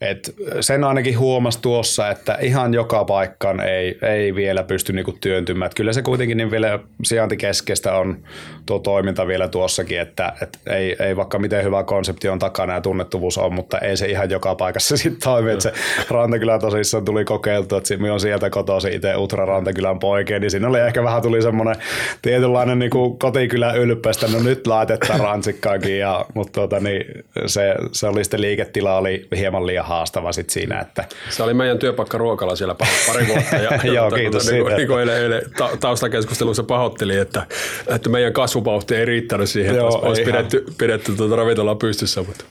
et 0.00 0.34
sen 0.60 0.84
ainakin 0.84 1.18
huomasi 1.18 1.62
tuossa, 1.62 2.10
että 2.10 2.38
ihan 2.40 2.74
joka 2.74 3.04
paikkaan 3.04 3.60
ei, 3.60 3.98
ei 4.02 4.34
vielä 4.34 4.62
pysty 4.62 4.92
niinku 4.92 5.12
työntymään. 5.20 5.66
Et 5.66 5.74
kyllä 5.74 5.92
se 5.92 6.02
kuitenkin 6.02 6.36
niin 6.36 6.50
vielä 6.50 6.78
sijaintikeskeistä 7.02 7.94
on 7.94 8.18
tuo 8.66 8.78
toiminta 8.78 9.26
vielä 9.26 9.48
tuossakin, 9.48 10.00
että 10.00 10.32
et 10.42 10.58
ei, 10.66 10.96
ei 11.00 11.16
vaikka 11.16 11.38
miten 11.38 11.64
hyvä 11.64 11.84
konsepti 11.84 12.28
on 12.28 12.38
takana 12.38 12.74
ja 12.74 12.80
tunnettuvuus 12.80 13.38
on, 13.38 13.54
mutta 13.54 13.78
ei 13.78 13.96
se 13.96 14.06
ihan 14.06 14.30
joka 14.30 14.54
paikassa 14.54 14.96
sitten 14.98 15.22
toimi. 15.22 15.50
Et 15.50 15.60
se 15.60 15.72
Rantakylä 16.10 16.58
tosissaan 16.58 17.04
tuli 17.04 17.24
kokeiltu, 17.24 17.76
että 17.76 17.96
minä 17.96 18.12
on 18.12 18.20
sieltä 18.20 18.50
kotoisin 18.50 18.92
itse 18.92 19.16
Utra 19.16 19.44
Rantakylän 19.44 19.98
poikea, 19.98 20.38
niin 20.38 20.50
siinä 20.50 20.68
oli 20.68 20.80
ehkä 20.80 21.02
vähän 21.02 21.22
tuli 21.22 21.42
semmoinen 21.42 21.76
tietynlainen 22.22 22.78
niinku 22.78 23.16
kotikylän 23.16 23.76
ylpeistä, 23.76 24.26
no 24.28 24.38
nyt 24.38 24.66
laitetaan 24.66 25.20
ransikkaakin, 25.20 25.98
ja, 25.98 26.24
mutta 26.34 26.52
tuota, 26.52 26.80
niin 26.80 27.04
se, 27.46 27.74
se 27.92 28.06
oli 28.06 28.24
sitten 28.24 28.40
liiketila 28.40 28.96
oli 28.96 29.28
hieman 29.36 29.66
liian 29.66 29.87
haastava 29.88 30.32
sit 30.32 30.50
siinä. 30.50 30.80
Että... 30.80 31.04
Se 31.30 31.42
oli 31.42 31.54
meidän 31.54 31.78
työpaikka 31.78 32.18
ruokalla 32.18 32.56
siellä 32.56 32.74
pari 33.06 33.28
vuotta. 33.28 33.56
Ja, 33.56 33.70
Joo, 33.94 34.08
tuota, 34.08 34.16
kiitos 34.16 34.46
niin, 34.50 34.64
siitä. 34.64 34.76
Niin 34.76 34.88
kuin 34.88 35.00
eilen, 35.00 35.16
eilen 35.16 35.42
ta- 35.58 35.76
taustakeskustelussa 35.80 36.62
pahoitteli, 36.62 37.16
että, 37.16 37.46
että 37.94 38.08
meidän 38.08 38.32
kasvupauhti 38.32 38.94
ei 38.94 39.04
riittänyt 39.04 39.48
siihen, 39.48 39.76
Joo, 39.76 39.88
että 39.94 40.06
olisi 40.06 40.24
pidetty, 40.24 40.64
pidetty 40.78 41.12
tuota 41.16 41.36
ravintolaa 41.36 41.74
pystyssä. 41.74 42.22
Mutta. 42.22 42.44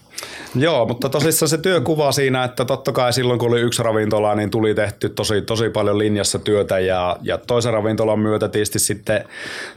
Joo, 0.56 0.86
mutta 0.86 1.10
tosissaan 1.10 1.50
se 1.50 1.58
työkuva 1.58 2.12
siinä, 2.12 2.44
että 2.44 2.66
totta 2.66 2.92
kai 2.92 3.14
silloin 3.14 3.40
kun 3.40 3.50
oli 3.50 3.62
yksi 3.62 3.84
ravintola, 3.84 4.36
niin 4.36 4.52
tuli 4.52 4.76
tehty 4.76 5.10
tosi, 5.10 5.42
tosi 5.42 5.70
paljon 5.70 5.98
linjassa 5.98 6.40
työtä 6.40 6.80
ja, 6.80 7.18
ja 7.22 7.38
toisen 7.38 7.74
ravintolan 7.74 8.20
myötä 8.20 8.50
tietysti 8.50 8.80
sitten 8.80 9.24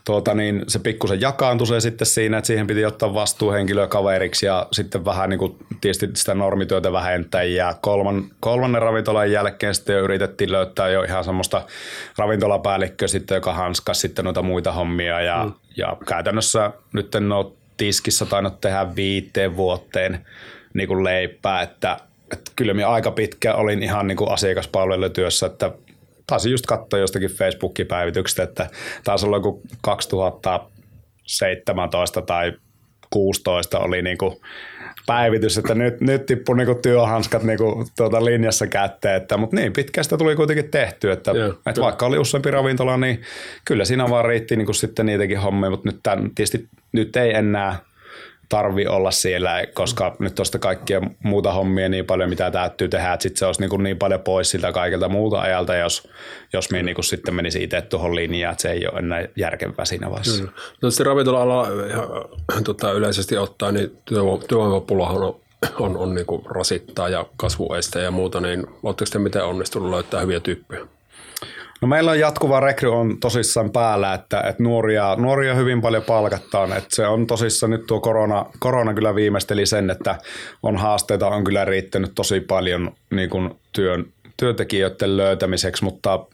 tuota, 0.05 0.35
niin 0.35 0.65
se 0.69 0.79
pikkusen 0.79 1.21
jakaantui 1.21 1.67
se 1.67 1.81
sitten 1.81 2.07
siinä, 2.07 2.39
että 2.39 2.47
siihen 2.47 2.67
piti 2.67 2.85
ottaa 2.85 3.15
vastuuhenkilöä 3.15 3.87
kaveriksi 3.87 4.47
ja 4.47 4.67
sitten 4.73 5.05
vähän 5.05 5.31
niin 5.31 5.39
kuin 5.39 5.57
tietysti 5.81 6.09
sitä 6.15 6.35
normityötä 6.35 6.93
vähentää 6.93 7.43
ja 7.43 7.75
kolman, 7.81 8.25
kolmannen 8.41 8.83
ravintolan 8.83 9.33
jälkeen 9.33 9.75
sitten 9.75 9.97
jo 9.97 10.05
yritettiin 10.05 10.53
löytää 10.53 10.89
jo 10.89 11.03
ihan 11.03 11.25
semmoista 11.25 11.63
ravintolapäällikköä 12.19 13.09
sitten, 13.09 13.35
joka 13.35 13.53
hanskas 13.53 14.01
sitten 14.01 14.25
noita 14.25 14.43
muita 14.43 14.73
hommia 14.73 15.21
ja, 15.21 15.45
mm. 15.45 15.53
ja 15.77 15.97
käytännössä 16.07 16.71
nyt 16.93 17.15
en 17.15 17.33
ole 17.33 17.60
tiskissä 17.81 18.27
tainnut 18.27 18.61
tehdä 18.61 18.97
viiteen 18.97 19.57
vuoteen 19.57 20.27
niin 20.75 20.89
kuin 20.89 21.05
leipää, 21.05 21.63
että, 21.63 21.97
että 22.33 22.53
kyllä 22.57 22.75
minä 22.75 22.89
aika 22.89 23.11
pitkä 23.11 23.55
olin 23.55 23.83
ihan 23.83 24.07
niin 24.07 24.17
kuin 24.17 24.31
asiakaspalvelutyössä, 24.31 25.47
että 25.47 25.71
taisin 26.27 26.53
just 26.53 26.67
katsoa 26.67 26.99
jostakin 26.99 27.31
Facebookin 27.31 27.87
päivityksestä, 27.87 28.43
että 28.43 28.71
taisi 29.05 29.27
olla 29.27 29.37
joku 29.37 29.63
2017 29.83 32.23
tai 32.23 32.53
16 33.11 33.79
oli 33.79 34.03
niin 34.03 34.19
kuin 34.19 34.37
päivitys, 35.11 35.59
että 35.59 35.75
nyt, 35.75 36.01
nyt 36.01 36.27
tippui 36.27 36.57
niinku 36.57 36.75
työhanskat 36.75 37.43
niinku 37.43 37.85
tuota 37.97 38.25
linjassa 38.25 38.67
kätteen, 38.67 39.17
että, 39.17 39.37
mutta 39.37 39.57
niin 39.57 39.73
pitkään 39.73 40.05
sitä 40.05 40.17
tuli 40.17 40.37
kuitenkin 40.37 40.71
tehty, 40.71 41.11
että, 41.11 41.33
yeah, 41.33 41.51
että 41.67 41.81
vaikka 41.81 42.07
oli 42.07 42.19
useampi 42.19 42.51
ravintola, 42.51 42.97
niin 42.97 43.23
kyllä 43.65 43.85
siinä 43.85 44.11
vaan 44.11 44.25
riitti 44.25 44.57
niinku 44.57 44.73
sitten 44.73 45.07
niitäkin 45.07 45.41
hommia, 45.41 45.71
mutta 45.71 45.89
nyt, 45.89 46.01
tämän, 46.03 46.31
tietysti, 46.35 46.69
nyt 46.93 47.17
ei 47.17 47.35
enää 47.35 47.77
tarvi 48.51 48.87
olla 48.87 49.11
siellä, 49.11 49.65
koska 49.75 50.17
nyt 50.19 50.35
tuosta 50.35 50.59
kaikkia 50.59 51.01
muuta 51.25 51.53
hommia 51.53 51.89
niin 51.89 52.07
paljon, 52.07 52.31
mitä 52.31 52.51
täytyy 52.51 52.89
tehdä, 52.89 53.13
että 53.13 53.23
sitten 53.23 53.39
se 53.39 53.47
olisi 53.47 53.61
niin, 53.61 53.71
kuin 53.71 53.83
niin 53.83 53.99
paljon 53.99 54.21
pois 54.21 54.51
siltä 54.51 54.73
kaikilta 54.73 55.09
muuta 55.09 55.41
ajalta, 55.41 55.75
jos, 55.75 56.09
jos 56.53 56.71
me 56.71 56.83
niin 56.83 56.95
kuin 56.95 57.05
sitten 57.05 57.35
menisi 57.35 57.63
itse 57.63 57.83
tuohon 57.83 58.15
linjaan, 58.15 58.53
että 58.53 58.63
se 58.63 58.71
ei 58.71 58.87
ole 58.87 58.99
enää 58.99 59.25
järkevää 59.37 59.85
siinä 59.85 60.11
vaiheessa. 60.11 60.43
Kyllä. 60.43 60.53
No 60.83 60.89
ravintola-ala 61.05 61.67
tota, 62.65 62.93
yleisesti 62.93 63.37
ottaen, 63.37 63.75
niin 63.75 63.97
työvoimapulahan 64.49 65.23
on 65.23 65.41
on, 65.79 65.97
on 65.97 66.15
niin 66.15 66.27
kuin 66.27 66.43
rasittaa 66.47 67.09
ja 67.09 67.27
kasvueste 67.37 68.03
ja 68.03 68.11
muuta, 68.11 68.41
niin 68.41 68.67
oletteko 68.83 69.11
te 69.13 69.19
miten 69.19 69.45
onnistunut 69.45 69.91
löytää 69.91 70.21
hyviä 70.21 70.41
tyyppejä? 70.41 70.87
No 71.81 71.89
meillä 71.89 72.11
on 72.11 72.19
jatkuva 72.19 72.61
rekry 72.61 72.93
on 72.93 73.21
tosissaan 73.21 73.71
päällä, 73.71 74.15
että, 74.15 74.41
että 74.41 74.63
nuoria, 74.63 75.17
nuoria 75.19 75.55
hyvin 75.55 75.81
paljon 75.81 76.03
palkattaan. 76.03 76.73
Että 76.73 76.97
se 76.97 77.07
on 77.07 77.27
tosissaan 77.27 77.71
nyt 77.71 77.87
tuo 77.87 78.01
korona, 78.01 78.47
korona 78.59 78.95
kyllä 78.95 79.15
viimeisteli 79.15 79.67
sen, 79.67 79.91
että 79.91 80.19
on 80.63 80.77
haasteita 80.77 81.29
on 81.29 81.45
kyllä 81.45 81.65
riittänyt 81.65 82.13
tosi 82.15 82.41
paljon 82.41 82.93
niin 83.11 83.31
kuin 83.31 83.51
työn, 83.73 84.07
työntekijöiden 84.37 85.17
löytämiseksi, 85.17 85.85
mutta 85.85 86.27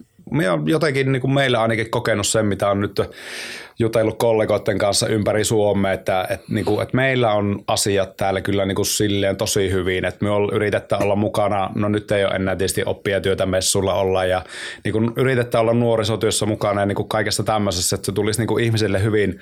jotenkin 0.64 1.12
niin 1.12 1.21
kuin 1.21 1.35
meillä 1.35 1.62
ainakin 1.62 1.90
kokenut 1.90 2.27
sen, 2.27 2.47
mitä 2.47 2.71
on 2.71 2.81
nyt 2.81 3.01
jutellut 3.79 4.19
kollegoiden 4.19 4.79
kanssa 4.79 5.09
ympäri 5.09 5.45
Suomea, 5.45 5.93
että, 5.93 6.27
että, 6.31 6.47
niin 6.49 6.65
kuin, 6.65 6.83
että 6.83 6.97
meillä 6.97 7.33
on 7.33 7.65
asiat 7.67 8.17
täällä 8.17 8.41
kyllä 8.41 8.67
niin 8.67 8.77
kuin 8.77 8.87
silleen 8.87 9.37
tosi 9.37 9.71
hyvin, 9.71 10.05
että 10.05 10.25
me 10.25 10.31
yritetään 10.53 11.03
olla 11.03 11.17
mukana, 11.17 11.71
no 11.75 11.89
nyt 11.89 12.11
ei 12.11 12.25
ole 12.25 12.35
enää 12.35 12.57
tietysti 12.57 12.83
oppijatyötä 12.87 13.47
messulla 13.47 13.95
olla 13.95 14.25
ja 14.25 14.43
niin 14.85 14.93
kuin 14.93 15.12
yritetään 15.17 15.62
olla 15.62 15.75
nuorisotyössä 15.75 16.47
mukana 16.47 16.81
ja 16.81 16.87
niin 16.87 16.97
kuin 16.97 17.09
kaikessa 17.09 17.43
tämmöisessä, 17.43 17.97
että 17.97 18.07
se 18.07 18.12
tulisi 18.12 18.41
niin 18.41 18.49
kuin 18.49 18.65
ihmisille 18.65 19.03
hyvin, 19.03 19.41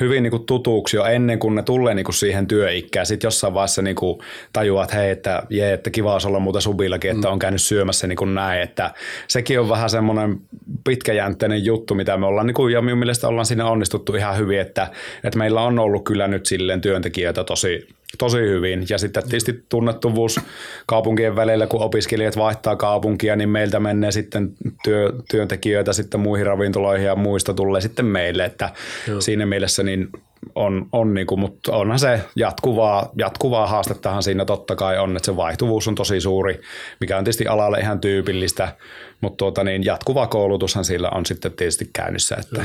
hyvin 0.00 0.22
niin 0.22 0.30
kuin 0.30 0.46
tutuksi 0.46 0.96
jo 0.96 1.04
ennen 1.04 1.38
kuin 1.38 1.54
ne 1.54 1.62
tulee 1.62 1.94
niin 1.94 2.04
kuin 2.04 2.14
siihen 2.14 2.46
työikään. 2.46 3.06
Sitten 3.06 3.26
jossain 3.26 3.54
vaiheessa 3.54 3.82
niin 3.82 3.96
kuin 3.96 4.18
tajuaa, 4.52 4.84
että 4.84 4.96
hei, 4.96 5.10
että, 5.10 5.42
jee, 5.50 5.72
että 5.72 5.90
kiva 5.90 6.12
olisi 6.12 6.28
olla 6.28 6.40
muuta 6.40 6.60
subillakin, 6.60 7.10
että 7.10 7.26
mm. 7.26 7.32
on 7.32 7.38
käynyt 7.38 7.62
syömässä 7.62 8.06
niin 8.06 8.16
kuin 8.16 8.34
näin, 8.34 8.62
että 8.62 8.90
sekin 9.28 9.60
on 9.60 9.68
vähän 9.68 9.90
semmoinen 9.90 10.40
pitkäjänteinen 10.84 11.64
juttu, 11.64 11.94
mitä 11.94 12.16
me 12.16 12.26
ollaan, 12.26 12.46
niin 12.46 12.54
kuin, 12.54 12.72
ja 12.72 12.82
minun 12.82 12.98
mielestä 12.98 13.28
ollaan 13.28 13.46
siinä 13.46 13.66
onnistuttu 13.76 14.14
ihan 14.14 14.36
hyvin, 14.36 14.60
että, 14.60 14.90
että 15.24 15.38
meillä 15.38 15.62
on 15.62 15.78
ollut 15.78 16.04
kyllä 16.04 16.28
nyt 16.28 16.46
silleen 16.46 16.80
työntekijöitä 16.80 17.44
tosi, 17.44 17.88
tosi 18.18 18.38
hyvin. 18.38 18.86
Ja 18.88 18.98
sitten 18.98 19.22
tietysti 19.22 19.64
tunnettuvuus 19.68 20.40
kaupunkien 20.86 21.36
välillä, 21.36 21.66
kun 21.66 21.82
opiskelijat 21.82 22.36
vaihtaa 22.36 22.76
kaupunkia, 22.76 23.36
niin 23.36 23.48
meiltä 23.48 23.80
menee 23.80 24.12
sitten 24.12 24.52
työ, 24.84 25.12
työntekijöitä 25.30 25.92
sitten 25.92 26.20
muihin 26.20 26.46
ravintoloihin 26.46 27.06
ja 27.06 27.16
muista 27.16 27.54
tulee 27.54 27.80
sitten 27.80 28.04
meille. 28.04 28.44
Että 28.44 28.70
Joo. 29.08 29.20
siinä 29.20 29.46
mielessä 29.46 29.82
niin 29.82 30.08
on, 30.54 30.86
on 30.92 31.14
niin 31.14 31.26
kuin, 31.26 31.40
mutta 31.40 31.76
onhan 31.76 31.98
se 31.98 32.20
jatkuvaa, 32.36 33.10
jatkuvaa 33.18 33.66
haastettahan 33.66 34.22
siinä 34.22 34.44
totta 34.44 34.76
kai 34.76 34.98
on, 34.98 35.16
että 35.16 35.26
se 35.26 35.36
vaihtuvuus 35.36 35.88
on 35.88 35.94
tosi 35.94 36.20
suuri, 36.20 36.60
mikä 37.00 37.18
on 37.18 37.24
tietysti 37.24 37.46
alalle 37.46 37.78
ihan 37.78 38.00
tyypillistä, 38.00 38.76
mutta 39.20 39.36
tuota, 39.36 39.64
niin 39.64 39.84
jatkuva 39.84 40.26
koulutushan 40.26 40.84
sillä 40.84 41.10
on 41.10 41.26
sitten 41.26 41.52
tietysti 41.52 41.90
käynnissä. 41.92 42.36
Että. 42.40 42.64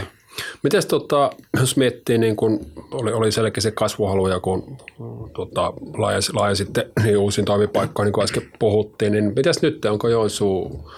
Miten 0.63 0.87
tota, 0.87 1.31
jos 1.59 1.77
miettii, 1.77 2.17
niin 2.17 2.35
kun 2.35 2.65
oli, 2.91 3.13
oli 3.13 3.31
selkeä 3.31 3.61
se 3.61 3.71
kasvuhaluja, 3.71 4.39
kun 4.39 4.77
tota, 5.33 5.73
laajasi, 5.97 6.33
laajasitte 6.33 6.87
niin 7.03 7.17
uusiin 7.17 7.45
toimipaikkoihin, 7.45 8.05
niin 8.07 8.13
kuin 8.13 8.23
äsken 8.23 8.51
puhuttiin, 8.59 9.11
niin 9.11 9.33
mitäs 9.35 9.61
nyt, 9.61 9.85
onko 9.85 10.09
Joensuu 10.09 10.91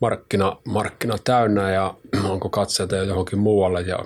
markkina, 0.00 0.56
markkina 0.64 1.16
täynnä 1.24 1.70
ja 1.70 1.94
onko 2.28 2.48
katseita 2.48 2.96
johonkin 2.96 3.38
muualle 3.38 3.80
ja 3.80 3.98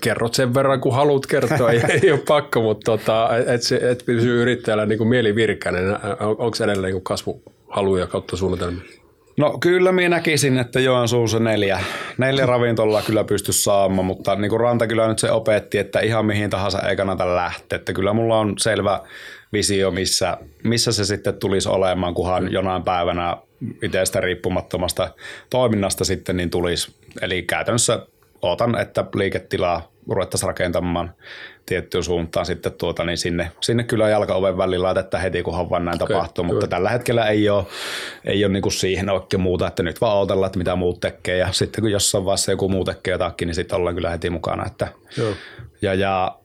kerrot 0.00 0.34
sen 0.34 0.54
verran, 0.54 0.80
kun 0.80 0.94
haluat 0.94 1.26
kertoa, 1.26 1.70
ei, 1.70 1.82
ei 2.02 2.12
ole 2.12 2.20
pakko, 2.28 2.62
mutta 2.62 2.84
tota, 2.84 3.28
et, 3.38 3.82
et 3.90 4.02
pysy 4.06 4.42
yrittäjällä 4.42 4.86
niin 4.86 5.08
mieli 5.08 5.34
virkäinen. 5.34 5.90
On, 6.20 6.28
onko 6.38 6.56
edelleen 6.64 6.94
niin 6.94 7.02
kasvuhaluja 7.02 8.06
kautta 8.06 8.36
suunnitelmia? 8.36 8.99
No 9.40 9.58
kyllä 9.60 9.92
minä 9.92 10.08
näkisin, 10.08 10.58
että 10.58 10.80
Joensuussa 10.80 11.38
neljä, 11.38 11.80
neljä 12.18 12.46
ravintolaa 12.46 13.02
kyllä 13.02 13.24
pysty 13.24 13.52
saamaan, 13.52 14.06
mutta 14.06 14.36
niin 14.36 14.50
kuin 14.50 14.60
Ranta 14.60 14.86
kyllä 14.86 15.08
nyt 15.08 15.18
se 15.18 15.30
opetti, 15.30 15.78
että 15.78 16.00
ihan 16.00 16.26
mihin 16.26 16.50
tahansa 16.50 16.80
ei 16.88 16.96
kannata 16.96 17.36
lähteä. 17.36 17.76
Että 17.76 17.92
kyllä 17.92 18.12
mulla 18.12 18.38
on 18.38 18.54
selvä 18.58 19.00
visio, 19.52 19.90
missä, 19.90 20.38
missä 20.64 20.92
se 20.92 21.04
sitten 21.04 21.34
tulisi 21.34 21.68
olemaan, 21.68 22.14
kunhan 22.14 22.52
jonain 22.52 22.82
päivänä 22.82 23.36
itsestä 23.82 24.20
riippumattomasta 24.20 25.10
toiminnasta 25.50 26.04
sitten 26.04 26.36
niin 26.36 26.50
tulisi. 26.50 26.92
Eli 27.22 27.42
käytännössä 27.42 28.06
odotan, 28.42 28.78
että 28.78 29.04
liiketilaa 29.14 29.89
ruvettaisiin 30.08 30.48
rakentamaan 30.48 31.14
tiettyyn 31.66 32.04
suuntaan 32.04 32.46
sitten 32.46 32.72
tuota, 32.72 33.04
niin 33.04 33.18
sinne, 33.18 33.52
sinne 33.60 33.84
kyllä 33.84 34.08
jalkaoven 34.08 34.56
väliin 34.56 34.82
laitetaan 34.82 35.22
heti, 35.22 35.42
kunhan 35.42 35.70
vaan 35.70 35.84
näin 35.84 36.02
okay, 36.02 36.16
tapahtuu, 36.16 36.44
mutta 36.44 36.58
kyllä. 36.58 36.70
tällä 36.70 36.90
hetkellä 36.90 37.26
ei 37.26 37.48
ole, 37.48 37.64
ei 38.24 38.44
ole 38.44 38.52
niin 38.52 38.62
kuin 38.62 38.72
siihen 38.72 39.10
oikein 39.10 39.40
muuta, 39.40 39.66
että 39.66 39.82
nyt 39.82 40.00
vaan 40.00 40.18
odotellaan, 40.18 40.46
että 40.46 40.58
mitä 40.58 40.76
muut 40.76 41.00
tekee 41.00 41.36
ja 41.36 41.52
sitten 41.52 41.82
kun 41.82 41.90
jossain 41.90 42.24
vaiheessa 42.24 42.52
joku 42.52 42.68
muu 42.68 42.84
tekee 42.84 43.12
jotakin, 43.12 43.46
niin 43.46 43.54
sitten 43.54 43.78
ollaan 43.78 43.94
kyllä 43.94 44.10
heti 44.10 44.30
mukana. 44.30 44.66
Että, 44.66 44.88
Joo. 45.16 45.34
ja, 45.82 45.94
ja 45.94 46.38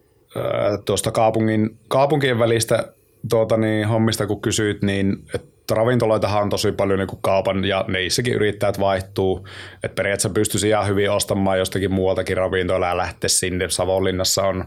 tuosta 0.86 1.12
kaupungin, 1.12 1.78
kaupunkien 1.88 2.40
välistä 2.40 2.94
tuota, 3.30 3.58
niin, 3.58 3.88
hommista 3.88 4.28
kun 4.28 4.42
kysyit, 4.42 4.82
niin 4.82 5.18
että 5.36 5.55
ravintoloitahan 5.72 6.44
on 6.44 6.50
tosi 6.50 6.72
paljon 6.72 7.00
niin 7.00 7.08
kuin 7.08 7.22
kaupan 7.22 7.66
ja 7.66 7.86
niissäkin 7.88 8.34
yrittäjät 8.34 8.80
vaihtuu. 8.80 9.48
Et 9.84 9.96
periaatteessa 9.96 10.30
pystyisi 10.30 10.68
ihan 10.68 10.88
hyvin 10.88 11.12
ostamaan 11.12 11.60
jostakin 11.60 11.94
muualtakin 11.94 12.38
ravintola 12.38 12.88
ja 12.88 12.98
lähteä 12.98 13.28
sinne. 13.28 13.70
Savonlinnassa 13.70 14.44
on, 14.44 14.66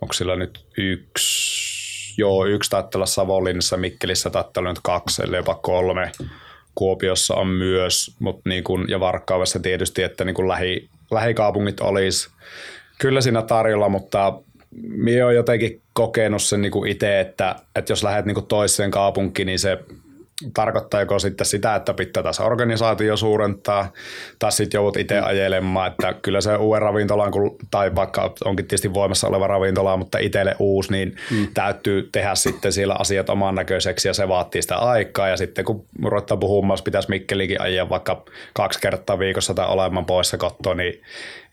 onko 0.00 0.12
sillä 0.12 0.36
nyt 0.36 0.64
yksi, 0.78 2.14
joo 2.18 2.46
yksi 2.46 2.70
taittaa 2.70 3.06
Savonlinnassa, 3.06 3.76
Mikkelissä 3.76 4.30
taittaa 4.30 4.62
nyt 4.62 4.80
kaksi, 4.82 5.22
eli 5.22 5.36
jopa 5.36 5.54
kolme. 5.54 6.12
Kuopiossa 6.74 7.34
on 7.34 7.46
myös, 7.46 8.16
mut 8.18 8.40
niin 8.44 8.64
kuin, 8.64 8.84
ja 8.88 9.00
Varkkaudessa 9.00 9.60
tietysti, 9.60 10.02
että 10.02 10.24
niin 10.24 10.34
kuin 10.34 10.48
lähi, 10.48 10.88
lähikaupungit 11.10 11.80
olisi 11.80 12.30
kyllä 12.98 13.20
siinä 13.20 13.42
tarjolla, 13.42 13.88
mutta 13.88 14.32
minä 14.70 15.24
olen 15.24 15.36
jotenkin 15.36 15.80
kokenut 15.92 16.42
sen 16.42 16.62
niin 16.62 16.86
itse, 16.86 17.20
että, 17.20 17.56
että 17.76 17.92
jos 17.92 18.04
lähdet 18.04 18.24
niin 18.26 18.46
toiseen 18.48 18.90
kaupunkiin, 18.90 19.46
niin 19.46 19.58
se 19.58 19.78
tarkoittaa 20.54 21.00
joko 21.00 21.18
sitten 21.18 21.46
sitä, 21.46 21.74
että 21.74 21.94
pitää 21.94 22.22
taas 22.22 22.40
organisaatio 22.40 23.16
suurentaa, 23.16 23.92
tai 24.38 24.52
sitten 24.52 24.78
joudut 24.78 24.96
itse 24.96 25.18
ajelemaan, 25.18 25.90
että 25.90 26.14
kyllä 26.22 26.40
se 26.40 26.56
uuden 26.56 26.82
ravintolan, 26.82 27.32
tai 27.70 27.94
vaikka 27.94 28.34
onkin 28.44 28.66
tietysti 28.66 28.94
voimassa 28.94 29.28
oleva 29.28 29.46
ravintola, 29.46 29.96
mutta 29.96 30.18
itselle 30.18 30.56
uusi, 30.58 30.92
niin 30.92 31.16
mm. 31.30 31.48
täytyy 31.54 32.08
tehdä 32.12 32.34
sitten 32.34 32.72
siellä 32.72 32.96
asiat 32.98 33.30
oman 33.30 33.54
näköiseksi, 33.54 34.08
ja 34.08 34.14
se 34.14 34.28
vaatii 34.28 34.62
sitä 34.62 34.76
aikaa, 34.76 35.28
ja 35.28 35.36
sitten 35.36 35.64
kun 35.64 35.84
ruvetaan 36.04 36.40
puhumaan, 36.40 36.74
jos 36.74 36.82
pitäisi 36.82 37.10
Mikkelikin 37.10 37.60
ajaa 37.60 37.88
vaikka 37.88 38.24
kaksi 38.52 38.80
kertaa 38.80 39.18
viikossa 39.18 39.54
tai 39.54 39.68
olemaan 39.68 40.06
poissa 40.06 40.38
kotoa, 40.38 40.74
niin 40.74 41.00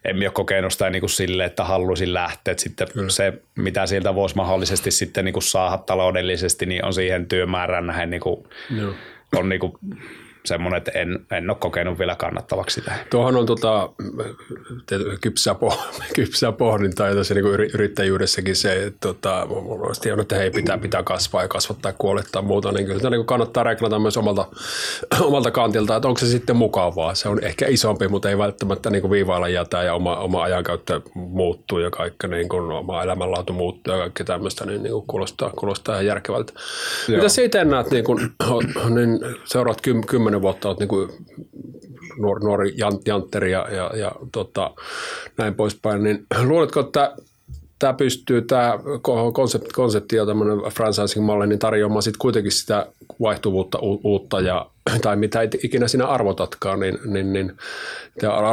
en 0.05 0.17
ole 0.17 0.31
kokenut 0.31 0.73
sitä 0.73 0.89
niin 0.89 0.99
kuin 0.99 1.09
sille, 1.09 1.45
että 1.45 1.63
haluaisin 1.63 2.13
lähteä. 2.13 2.51
Että 2.51 2.63
sitten 2.63 2.87
Kyllä. 2.93 3.09
se, 3.09 3.33
mitä 3.55 3.85
sieltä 3.85 4.15
voisi 4.15 4.35
mahdollisesti 4.35 4.91
sitten 4.91 5.25
niin 5.25 5.33
kuin 5.33 5.43
saada 5.43 5.77
taloudellisesti, 5.77 6.65
niin 6.65 6.85
on 6.85 6.93
siihen 6.93 7.27
työmäärään 7.27 7.87
nähden 7.87 8.09
niin 8.09 8.21
kuin, 8.21 8.47
on 9.35 9.49
niin 9.49 9.59
kuin 9.59 9.73
semmoinen, 10.47 10.77
että 10.77 10.91
en, 10.91 11.25
en 11.31 11.49
ole 11.49 11.57
kokenut 11.59 11.99
vielä 11.99 12.15
kannattavaksi 12.15 12.79
sitä. 12.79 12.91
Tuohon 13.09 13.35
on 13.35 13.45
tota, 13.45 13.89
kypsää, 15.21 15.55
poh, 15.55 15.87
kypsää 16.15 16.51
pohdintaa 16.63 17.07
ja 17.07 17.15
tässä 17.15 17.33
niin 17.33 17.45
yrittäjyydessäkin 17.73 18.55
se, 18.55 18.83
että 18.83 18.99
tota, 18.99 19.47
on, 20.13 20.19
että 20.21 20.35
hei, 20.35 20.51
pitää, 20.51 20.77
pitää 20.77 21.03
kasvaa 21.03 21.41
ja 21.41 21.47
kasvattaa 21.47 21.89
ja 21.89 21.95
kuolettaa 21.97 22.41
muuta, 22.41 22.71
niin 22.71 22.85
kyllä 22.85 22.99
sitä 22.99 23.09
niin 23.09 23.25
kannattaa 23.25 23.63
reklata 23.63 23.99
myös 23.99 24.17
omalta, 24.17 24.45
omalta 25.21 25.51
kantilta, 25.51 25.95
että 25.95 26.07
onko 26.07 26.19
se 26.19 26.27
sitten 26.27 26.55
mukavaa. 26.55 27.15
Se 27.15 27.29
on 27.29 27.43
ehkä 27.43 27.67
isompi, 27.67 28.07
mutta 28.07 28.29
ei 28.29 28.37
välttämättä 28.37 28.89
niin 28.89 29.11
viivailla 29.11 29.49
jätä 29.49 29.83
ja 29.83 29.93
oma, 29.93 30.15
oma 30.15 30.43
ajankäyttö 30.43 31.01
muuttuu 31.15 31.79
ja 31.79 31.89
kaikki 31.89 32.27
niin 32.27 32.49
kuin, 32.49 32.71
oma 32.71 33.03
elämänlaatu 33.03 33.53
muuttuu 33.53 33.93
ja 33.93 33.99
kaikki 33.99 34.23
tämmöistä, 34.23 34.65
niin, 34.65 34.83
niin 34.83 34.93
kuulostaa, 35.07 35.49
kuulostaa 35.49 35.95
ihan 35.95 36.05
järkevältä. 36.05 36.53
Joo. 37.07 37.17
Mitä 37.17 37.29
siitä 37.29 37.65
näet, 37.65 37.91
niin, 37.91 38.03
kun, 38.03 38.19
niin 38.89 39.19
seuraat 39.43 39.81
kymmenen 40.07 40.36
kymmenen 40.37 40.41
vuotta 40.41 40.67
olet 40.67 40.79
niin 40.79 40.87
kuin 40.87 41.09
nuori, 42.17 42.43
nuori 42.43 42.73
jantteri 43.05 43.51
ja, 43.51 43.67
ja, 43.71 43.91
ja 43.95 44.11
tota, 44.31 44.73
näin 45.37 45.55
poispäin, 45.55 46.03
niin 46.03 46.25
luuletko, 46.43 46.79
että 46.79 47.15
tämä 47.79 47.93
pystyy, 47.93 48.41
tämä 48.41 48.79
konsepti, 49.33 49.69
konsepti 49.73 50.15
ja 50.15 50.25
tämmöinen 50.25 50.57
franchising-malli, 50.57 51.47
niin 51.47 51.59
tarjoamaan 51.59 52.03
sitten 52.03 52.19
kuitenkin 52.19 52.51
sitä 52.51 52.87
vaihtuvuutta 53.21 53.79
uutta 53.81 54.39
ja, 54.41 54.69
tai 55.03 55.15
mitä 55.15 55.39
ikinä 55.63 55.87
sinä 55.87 56.05
arvotatkaan, 56.05 56.79
niin, 56.79 56.99
niin, 57.05 57.33
niin 57.33 57.53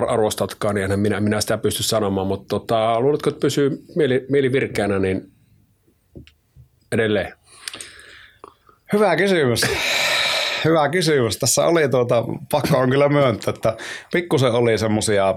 arvostatkaan, 0.09 0.75
niin 0.75 1.01
minä, 1.01 1.21
minä 1.21 1.41
sitä 1.41 1.59
pysty 1.59 1.83
sanomaan, 1.83 2.27
mutta 2.27 2.49
tota, 2.49 3.01
luuletko, 3.01 3.31
että 3.31 3.41
pysyy 3.41 3.85
mieli, 3.97 4.27
mieli 4.29 4.53
virkeänä 4.53 4.99
niin 4.99 5.33
edelleen? 6.93 7.33
Hyvä 8.93 9.17
kysymys. 9.17 9.63
Hyvä 10.65 10.89
kysymys. 10.89 11.39
Tässä 11.39 11.67
oli 11.67 11.89
tuota, 11.89 12.25
pakko 12.51 12.79
on 12.79 12.91
kyllä 12.91 13.09
myöntää, 13.09 13.55
että 13.55 13.77
pikkusen 14.13 14.53
oli 14.53 14.79
semmoisia 14.79 15.35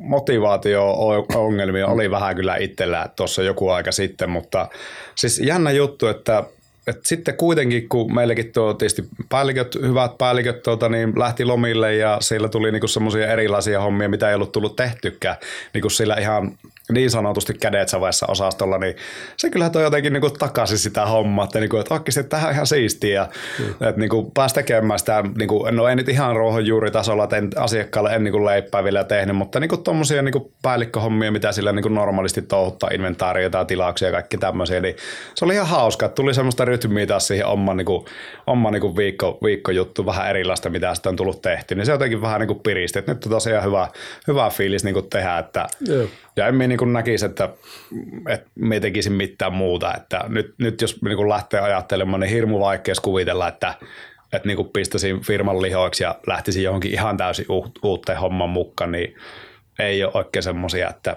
motivaatio-ongelmia, 0.00 1.86
oli 1.86 2.10
vähän 2.10 2.36
kyllä 2.36 2.56
itsellä 2.56 3.08
tuossa 3.16 3.42
joku 3.42 3.68
aika 3.68 3.92
sitten, 3.92 4.30
mutta 4.30 4.68
siis 5.14 5.38
jännä 5.38 5.70
juttu, 5.70 6.06
että 6.06 6.44
et 6.86 7.06
sitten 7.06 7.36
kuitenkin, 7.36 7.88
kun 7.88 8.14
meilläkin 8.14 8.52
tuo 8.52 8.74
tietysti 8.74 9.04
päälliköt, 9.28 9.74
hyvät 9.74 10.18
päälliköt 10.18 10.62
tuota, 10.62 10.88
niin 10.88 11.18
lähti 11.18 11.44
lomille 11.44 11.94
ja 11.94 12.18
siellä 12.20 12.48
tuli 12.48 12.72
niinku 12.72 12.88
semmoisia 12.88 13.32
erilaisia 13.32 13.80
hommia, 13.80 14.08
mitä 14.08 14.28
ei 14.28 14.34
ollut 14.34 14.52
tullut 14.52 14.76
tehtykään 14.76 15.36
niinku 15.74 15.90
sillä 15.90 16.14
ihan 16.14 16.58
niin 16.92 17.10
sanotusti 17.10 17.54
kädet 17.54 17.88
savessa 17.88 18.26
osastolla, 18.28 18.78
niin 18.78 18.96
se 19.36 19.50
kyllä 19.50 19.70
toi 19.70 19.82
jotenkin 19.82 20.12
niinku 20.12 20.30
takaisin 20.30 20.78
sitä 20.78 21.06
hommaa, 21.06 21.44
että, 21.44 21.60
niinku, 21.60 21.76
että 21.76 21.94
oikeasti 21.94 22.24
tähän 22.24 22.48
on 22.48 22.54
ihan 22.54 22.66
siistiä 22.66 23.14
ja 23.14 23.28
mm. 23.58 23.70
että 23.70 24.00
niinku 24.00 24.30
pääsi 24.34 24.54
tekemään 24.54 24.98
sitä, 24.98 25.24
niinku, 25.38 25.68
no 25.70 25.88
ei 25.88 25.96
nyt 25.96 26.08
ihan 26.08 26.36
ruohonjuuritasolla, 26.36 27.24
että 27.24 27.36
en, 27.36 27.50
asiakkaalle 27.56 28.14
en 28.14 28.24
niinku 28.24 28.44
leipää 28.44 28.84
vielä 28.84 29.04
tehnyt, 29.04 29.36
mutta 29.36 29.60
niinku 29.60 29.76
tuommoisia 29.76 30.22
niinku 30.22 30.52
päällikköhommia, 30.62 31.32
mitä 31.32 31.52
sillä 31.52 31.72
niinku 31.72 31.88
normaalisti 31.88 32.42
touhuttaa, 32.42 32.90
inventaariota, 32.92 33.64
tilauksia 33.64 34.08
ja 34.08 34.12
kaikki 34.12 34.38
tämmöisiä, 34.38 34.80
niin 34.80 34.96
se 35.34 35.44
oli 35.44 35.54
ihan 35.54 35.66
hauska, 35.66 36.06
että 36.06 36.14
tuli 36.14 36.34
semmoista 36.34 36.64
rytmiä 36.84 37.06
taas 37.06 37.26
siihen 37.26 37.46
oman, 37.46 37.76
niinku, 37.76 38.06
oman 38.46 38.72
niinku 38.72 38.96
viikko, 38.96 39.38
viikkojuttu, 39.44 40.06
vähän 40.06 40.30
erilaista, 40.30 40.70
mitä 40.70 40.94
sitten 40.94 41.10
on 41.10 41.16
tullut 41.16 41.42
tehty, 41.42 41.74
niin 41.74 41.86
se 41.86 41.92
jotenkin 41.92 42.22
vähän 42.22 42.40
niinku 42.40 42.54
piristi, 42.54 42.98
että 42.98 43.14
nyt 43.14 43.24
on 43.26 43.30
tosiaan 43.30 43.64
hyvä, 43.64 43.88
hyvä 44.26 44.50
fiilis 44.50 44.84
niinku 44.84 45.02
tehdä, 45.02 45.38
että 45.38 45.66
yeah. 45.88 46.08
ja 46.36 46.46
en 46.46 46.54
minä 46.54 46.76
niin 46.76 46.92
näkisi, 46.92 47.26
että, 47.26 47.48
että 48.28 48.50
me 48.54 48.80
tekisin 48.80 49.12
mitään 49.12 49.52
muuta, 49.52 49.94
että 49.94 50.24
nyt, 50.28 50.54
nyt 50.58 50.80
jos 50.80 51.02
niin 51.02 51.28
lähtee 51.28 51.60
ajattelemaan, 51.60 52.20
niin 52.20 52.30
hirmu 52.30 52.60
vaikeus 52.60 53.00
kuvitella, 53.00 53.48
että, 53.48 53.74
että 54.32 54.48
niin 54.48 54.70
pistäisin 54.72 55.20
firman 55.20 55.62
lihoiksi 55.62 56.02
ja 56.04 56.14
lähtisin 56.26 56.62
johonkin 56.62 56.92
ihan 56.92 57.16
täysin 57.16 57.46
uuteen 57.82 58.18
homman 58.18 58.50
mukaan, 58.50 58.92
niin 58.92 59.16
ei 59.78 60.04
ole 60.04 60.12
oikein 60.14 60.42
semmoisia, 60.42 60.90
että 60.90 61.16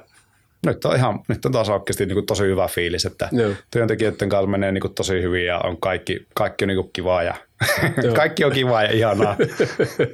nyt 0.66 0.86
on, 0.86 0.96
ihan, 0.96 1.20
nyt 1.28 1.46
on 1.46 1.52
taas 1.52 1.70
oikeasti 1.70 2.06
niin 2.06 2.16
kuin 2.16 2.26
tosi 2.26 2.44
hyvä 2.44 2.68
fiilis, 2.68 3.06
että 3.06 3.30
Joo. 3.32 3.52
työntekijöiden 3.72 4.30
kanssa 4.30 4.48
menee 4.48 4.72
niin 4.72 4.82
kuin 4.82 4.94
tosi 4.94 5.22
hyvin 5.22 5.46
ja 5.46 5.60
on 5.60 5.78
kaikki, 5.78 6.28
kaikki 6.34 6.66
on 6.66 6.68
niin 6.68 6.78
kuin 6.78 6.90
kivaa 6.94 7.24
ja 7.24 7.36
kaikki 8.16 8.46
on 8.46 8.52
kivaa 8.52 8.84
ja 8.84 8.92
ihanaa. 8.92 9.36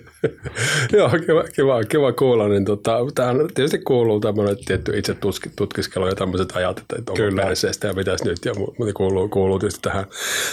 Joo, 0.98 1.10
kiva, 1.10 1.44
kiva, 1.56 1.84
kiva 1.84 2.14
kuulla. 2.14 2.48
Niin 2.48 2.66
tota, 2.66 2.98
tähän 3.16 3.38
tietysti 3.54 3.78
kuuluu 3.78 4.20
tämmöinen 4.20 4.58
tietty 4.66 4.98
itse 4.98 5.16
tutkiskelu 5.56 6.08
ja 6.08 6.16
tämmöiset 6.16 6.56
ajat, 6.56 6.80
että 6.80 6.96
onko 6.96 7.14
Kyllä. 7.14 7.44
perseestä 7.44 7.88
ja 7.88 7.94
mitäs 7.94 8.24
nyt, 8.24 8.46
ja 8.46 8.54
mutta 8.54 8.94
kuuluu, 8.94 9.30
kuuluu 9.30 9.60
tietysti 9.60 9.82
tähän, 9.82 10.06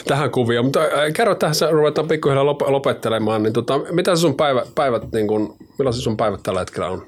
tähän 0.06 0.30
kuvioon. 0.30 0.64
Mutta 0.64 0.80
äh, 0.80 1.12
kerro 1.14 1.34
tähän, 1.34 1.54
ruvetaan 1.70 2.08
pikkuhiljaa 2.08 2.46
lopettelemaan, 2.46 3.42
niin 3.42 3.52
tota, 3.52 3.80
mitä 3.90 4.16
sun 4.16 4.34
päivä, 4.34 4.62
päivät, 4.74 5.12
niin 5.12 5.28
kun, 5.28 5.56
millaisia 5.78 6.02
sun 6.02 6.16
päivät 6.16 6.42
tällä 6.42 6.60
hetkellä 6.60 6.88
on? 6.88 7.06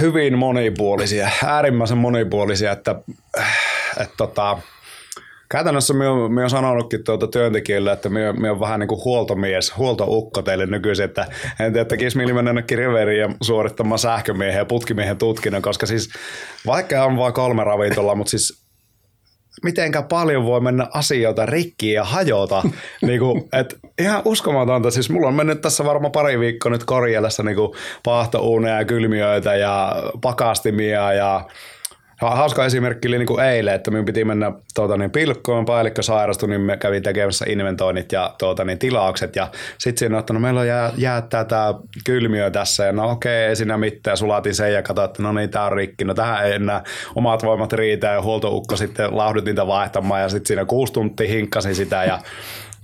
Hyvin 0.00 0.38
monipuolisia, 0.38 1.30
äärimmäisen 1.44 1.98
monipuolisia, 1.98 2.72
että, 2.72 2.94
että 4.00 4.14
tota, 4.16 4.58
käytännössä 5.48 5.94
minä 5.94 6.10
olen, 6.12 6.32
minä 6.32 6.40
olen 6.42 6.50
sanonutkin 6.50 7.04
tuota 7.04 7.26
työntekijöille, 7.26 7.92
että 7.92 8.08
minä, 8.08 8.32
minä 8.32 8.48
olen 8.48 8.60
vähän 8.60 8.80
niin 8.80 8.88
kuin 8.88 9.04
huoltomies, 9.04 9.76
huoltoukko 9.76 10.42
teille 10.42 10.66
nykyisin, 10.66 11.04
että 11.04 11.26
en 11.60 11.72
tiedä, 11.72 11.84
tekisi 11.84 12.16
mieli 12.16 12.32
mennä 12.32 12.62
riveriin 12.70 13.20
ja 13.20 13.28
suorittamaan 13.42 13.98
sähkömiehen 13.98 14.58
ja 14.58 14.64
putkimiehen 14.64 15.18
tutkinnon, 15.18 15.62
koska 15.62 15.86
siis 15.86 16.10
vaikka 16.66 17.04
on 17.04 17.16
vain 17.16 17.34
kolme 17.34 17.64
ravintolaa, 17.64 18.14
mutta 18.14 18.30
siis 18.30 18.63
mitenkä 19.62 20.02
paljon 20.02 20.44
voi 20.44 20.60
mennä 20.60 20.86
asioita 20.94 21.46
rikki 21.46 21.92
ja 21.92 22.04
hajota. 22.04 22.62
niin 23.06 23.20
kuin, 23.20 23.48
et 23.52 23.78
ihan 23.98 24.22
uskomatonta. 24.24 24.90
Siis 24.90 25.10
mulla 25.10 25.28
on 25.28 25.34
mennyt 25.34 25.60
tässä 25.60 25.84
varmaan 25.84 26.12
pari 26.12 26.40
viikkoa 26.40 26.72
nyt 26.72 26.84
korjellessa 26.84 27.42
niin 27.42 27.56
paahtouuneja 28.02 28.78
ja 28.78 28.84
kylmiöitä 28.84 29.54
ja 29.54 29.96
pakastimia 30.20 31.12
ja 31.12 31.44
Hauska 32.30 32.64
esimerkki 32.64 33.08
oli 33.08 33.18
niin 33.18 33.26
kuin 33.26 33.44
eilen, 33.44 33.74
että 33.74 33.90
minun 33.90 34.04
piti 34.04 34.24
mennä 34.24 34.52
tuota, 34.74 34.96
niin 34.96 35.10
pilkkoon, 35.10 35.64
päällikkö 35.64 36.02
sairastui, 36.02 36.48
niin 36.48 36.60
me 36.60 36.76
kävin 36.76 37.02
tekemässä 37.02 37.44
inventoinnit 37.48 38.12
ja 38.12 38.34
tuota, 38.38 38.64
niin 38.64 38.78
tilaukset. 38.78 39.36
Ja 39.36 39.48
sitten 39.78 39.98
siinä 39.98 40.18
että 40.18 40.32
no 40.32 40.40
meillä 40.40 40.64
jää, 40.64 40.92
jäättää 40.96 41.44
tämä 41.44 41.74
kylmiö 42.04 42.50
tässä. 42.50 42.84
Ja 42.84 42.92
no 42.92 43.10
okei, 43.10 43.44
ei 43.44 43.56
siinä 43.56 43.78
mitään. 43.78 44.16
Sulatin 44.16 44.54
sen 44.54 44.72
ja 44.72 44.82
katsoin, 44.82 45.04
että 45.04 45.22
no 45.22 45.32
niin, 45.32 45.50
tämä 45.50 45.64
on 45.64 45.72
rikki. 45.72 46.04
No 46.04 46.14
tähän 46.14 46.46
ei 46.46 46.52
enää 46.52 46.82
omat 47.14 47.42
voimat 47.42 47.72
riitä. 47.72 48.06
Ja 48.06 48.22
huoltoukko 48.22 48.76
sitten 48.76 49.16
lauhdut 49.16 49.44
niitä 49.44 49.66
vaihtamaan. 49.66 50.22
Ja 50.22 50.28
sitten 50.28 50.46
siinä 50.46 50.64
kuusi 50.64 50.92
tuntia 50.92 51.28
hinkkasin 51.28 51.74
sitä. 51.74 52.04
Ja 52.04 52.18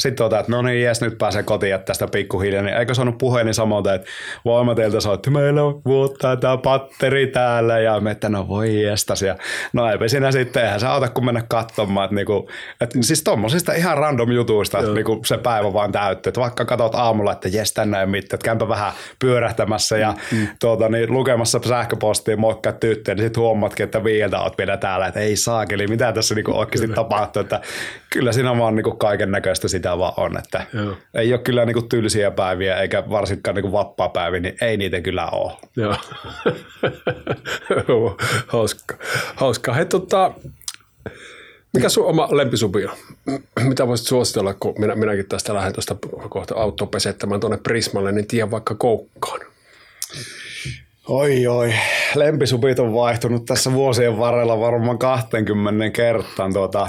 sitten 0.00 0.16
tuota, 0.16 0.38
että 0.38 0.52
no 0.52 0.62
niin, 0.62 0.82
jes, 0.82 1.00
nyt 1.00 1.18
pääsee 1.18 1.42
kotiin 1.42 1.74
että 1.74 1.84
tästä 1.84 2.08
pikkuhiljaa. 2.12 2.62
Niin 2.62 2.76
eikö 2.76 2.94
saanut 2.94 3.18
puheeni 3.18 3.54
samalta, 3.54 3.94
että 3.94 4.08
voima 4.44 4.74
teiltä 4.74 5.00
soitti, 5.00 5.30
meillä 5.30 5.62
on 5.62 5.82
vuotta 5.84 6.36
tämä 6.36 6.56
patteri 6.56 7.26
täällä. 7.26 7.78
Ja 7.78 8.00
me, 8.00 8.10
että 8.10 8.28
no 8.28 8.48
voi 8.48 8.82
jestas. 8.82 9.22
Ja 9.22 9.36
no 9.72 9.90
eipä 9.90 10.08
siinä 10.08 10.32
sitten, 10.32 10.64
eihän 10.64 10.80
se 10.80 10.86
auta 10.86 11.08
kun 11.08 11.24
mennä 11.24 11.42
katsomaan. 11.48 12.04
Että 12.04 12.14
niinku, 12.14 12.50
että 12.80 12.98
siis 13.02 13.22
tommosista 13.22 13.72
ihan 13.72 13.98
random 13.98 14.32
jutuista, 14.32 14.78
että 14.78 14.92
niinku 14.92 15.20
se 15.26 15.38
päivä 15.38 15.72
vaan 15.72 15.92
täyttyy. 15.92 16.30
Että 16.30 16.40
vaikka 16.40 16.64
katsot 16.64 16.94
aamulla, 16.94 17.32
että 17.32 17.48
jes, 17.48 17.72
tänne 17.72 18.00
ei 18.00 18.06
mitään, 18.06 18.36
että 18.36 18.44
käympä 18.44 18.68
vähän 18.68 18.92
pyörähtämässä 19.18 19.98
ja 19.98 20.14
mm. 20.32 20.48
tuota, 20.60 20.88
niin, 20.88 21.12
lukemassa 21.12 21.60
sähköpostia, 21.68 22.36
moikka 22.36 22.72
tyttöön, 22.72 23.16
niin 23.16 23.24
sitten 23.24 23.42
huomaatkin, 23.42 23.84
että 23.84 24.04
viiltä 24.04 24.40
oot 24.40 24.58
vielä 24.58 24.76
täällä, 24.76 25.06
että 25.06 25.20
ei 25.20 25.36
saakeli, 25.36 25.86
mitä 25.86 26.12
tässä 26.12 26.34
niinku 26.34 26.58
oikeasti 26.58 26.88
tapahtuu. 26.88 27.40
Että 27.40 27.60
kyllä 28.10 28.32
siinä 28.32 28.58
vaan 28.58 28.74
niinku 28.76 28.90
kaiken 28.96 29.30
näköistä 29.30 29.68
sitä 29.68 29.89
mitä 29.90 29.98
vaan 29.98 30.12
on. 30.16 30.38
Että 30.38 30.66
Joo. 30.72 30.96
ei 31.14 31.32
ole 31.32 31.40
kyllä 31.40 31.64
niinku 31.64 31.82
tylsiä 31.82 32.30
päiviä 32.30 32.76
eikä 32.76 33.04
varsinkaan 33.10 33.54
niinku 33.54 33.72
vapaa-päiviä, 33.72 34.40
niin 34.40 34.56
ei 34.60 34.76
niitä 34.76 35.00
kyllä 35.00 35.26
ole. 35.26 35.52
Joo. 35.76 35.96
hauska. 38.46 38.94
hauska. 39.34 39.72
Hei, 39.72 39.86
tota, 39.86 40.32
mikä 41.72 41.88
sun 41.88 42.06
oma 42.06 42.28
lempisubi 42.30 42.84
on? 42.84 42.96
Mitä 43.60 43.86
voisit 43.86 44.06
suositella, 44.06 44.54
kun 44.54 44.74
minä, 44.78 44.94
minäkin 44.94 45.28
tästä 45.28 45.54
lähden 45.54 45.72
tuosta 45.72 45.96
kohta 46.28 46.54
autoa 46.54 46.86
pesettämään 46.86 47.40
tuonne 47.40 47.58
Prismalle, 47.62 48.12
niin 48.12 48.26
tien 48.26 48.50
vaikka 48.50 48.74
koukkaan. 48.74 49.40
Oi 51.08 51.46
oi, 51.46 51.74
lempisupit 52.14 52.78
on 52.78 52.94
vaihtunut 52.94 53.44
tässä 53.44 53.72
vuosien 53.72 54.18
varrella 54.18 54.60
varmaan 54.60 54.98
20 54.98 55.90
kertaan. 55.90 56.52
Tuota, 56.52 56.88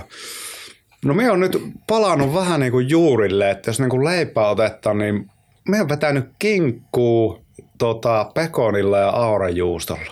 No 1.06 1.14
me 1.14 1.32
on 1.32 1.40
nyt 1.40 1.62
palannut 1.88 2.34
vähän 2.34 2.60
niin 2.60 2.72
kuin 2.72 2.90
juurille, 2.90 3.52
että 3.52 3.70
jos 3.70 3.80
niin 3.80 3.90
kuin 3.90 4.06
leipää 4.06 4.50
otetaan, 4.50 4.98
niin 4.98 5.30
me 5.70 5.82
on 5.82 5.90
vetänyt 5.90 6.26
kinkkuu 6.40 7.46
tota, 7.78 8.32
pekonilla 8.34 8.98
ja 8.98 9.10
aurajuustolla. 9.10 10.12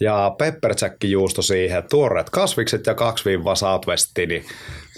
Ja 0.00 0.36
juusto 1.04 1.42
siihen, 1.42 1.82
tuoreet 1.90 2.30
kasvikset 2.30 2.86
ja 2.86 2.94
kaksi 2.94 3.24
viivaa 3.24 3.54
southwesti, 3.54 4.26
niin 4.26 4.44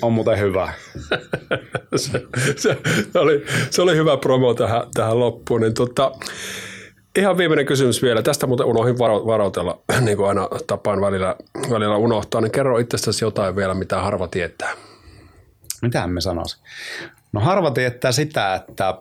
on 0.03 0.13
muuten 0.13 0.39
hyvä. 0.39 0.73
se, 1.97 2.23
se, 2.57 2.79
se, 3.13 3.19
oli, 3.19 3.45
se 3.71 3.83
oli 3.83 3.97
hyvä 3.97 4.17
promo 4.17 4.55
tähän, 4.55 4.83
tähän 4.95 5.21
loppuun. 5.21 5.61
Niin 5.61 5.75
tota, 5.75 6.13
Ihan 7.17 7.39
viimeinen 7.39 7.67
kysymys 7.67 8.03
vielä. 8.03 8.23
Tästä 8.23 8.47
muuten 8.47 8.67
unohdin 8.67 8.99
varo, 8.99 9.27
varoitella, 9.27 9.79
niin 10.01 10.17
kuin 10.17 10.29
aina 10.29 10.49
tapaan 10.67 11.01
välillä, 11.01 11.37
välillä 11.71 11.97
unohtaa. 11.97 12.41
Niin 12.41 12.53
kerro 12.53 12.79
itsestäsi 12.79 13.25
jotain 13.25 13.57
vielä, 13.57 13.75
mitä 13.75 14.01
harva 14.01 14.29
tietää. 14.29 14.73
Mitä 15.83 16.07
me 16.07 16.21
sanoisi? 16.21 16.57
No 17.33 17.41
harva 17.41 17.71
tietää 17.71 18.13
sitä, 18.13 18.55
että 18.55 18.95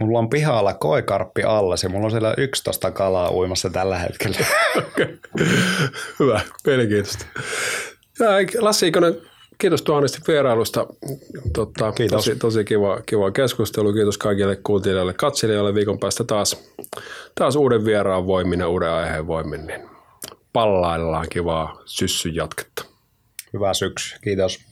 mulla 0.00 0.18
on 0.18 0.30
pihalla 0.30 0.74
koikarppi 0.74 1.42
alla 1.42 1.74
ja 1.82 1.88
mulla 1.88 2.04
on 2.04 2.10
siellä 2.10 2.34
11 2.36 2.90
kalaa 2.90 3.30
uimassa 3.30 3.70
tällä 3.70 3.98
hetkellä. 3.98 4.38
Hyvä, 6.20 6.40
mielenkiintoista. 6.66 7.26
Ja 8.20 8.26
Lassi 8.60 8.88
Ikonen, 8.88 9.14
kiitos 9.58 9.82
tuhannesti 9.82 10.18
vierailusta. 10.28 10.86
Totta, 11.54 11.92
kiitos. 11.92 12.24
Tosi, 12.24 12.36
tosi 12.36 12.64
kiva, 12.64 13.00
kiva 13.06 13.30
keskustelu. 13.30 13.92
Kiitos 13.92 14.18
kaikille 14.18 14.56
kuuntelijoille, 14.56 15.14
katselijoille. 15.14 15.74
Viikon 15.74 15.98
päästä 15.98 16.24
taas, 16.24 16.74
taas 17.34 17.56
uuden 17.56 17.84
vieraan 17.84 18.26
voimin 18.26 18.60
ja 18.60 18.68
uuden 18.68 18.90
aiheen 18.90 19.26
voimin. 19.26 19.66
Niin 19.66 19.80
pallaillaan 20.52 21.26
kivaa 21.28 21.82
syssyn 21.84 22.34
jatketta. 22.34 22.84
Hyvää 23.52 23.74
syksyä. 23.74 24.18
Kiitos. 24.24 24.71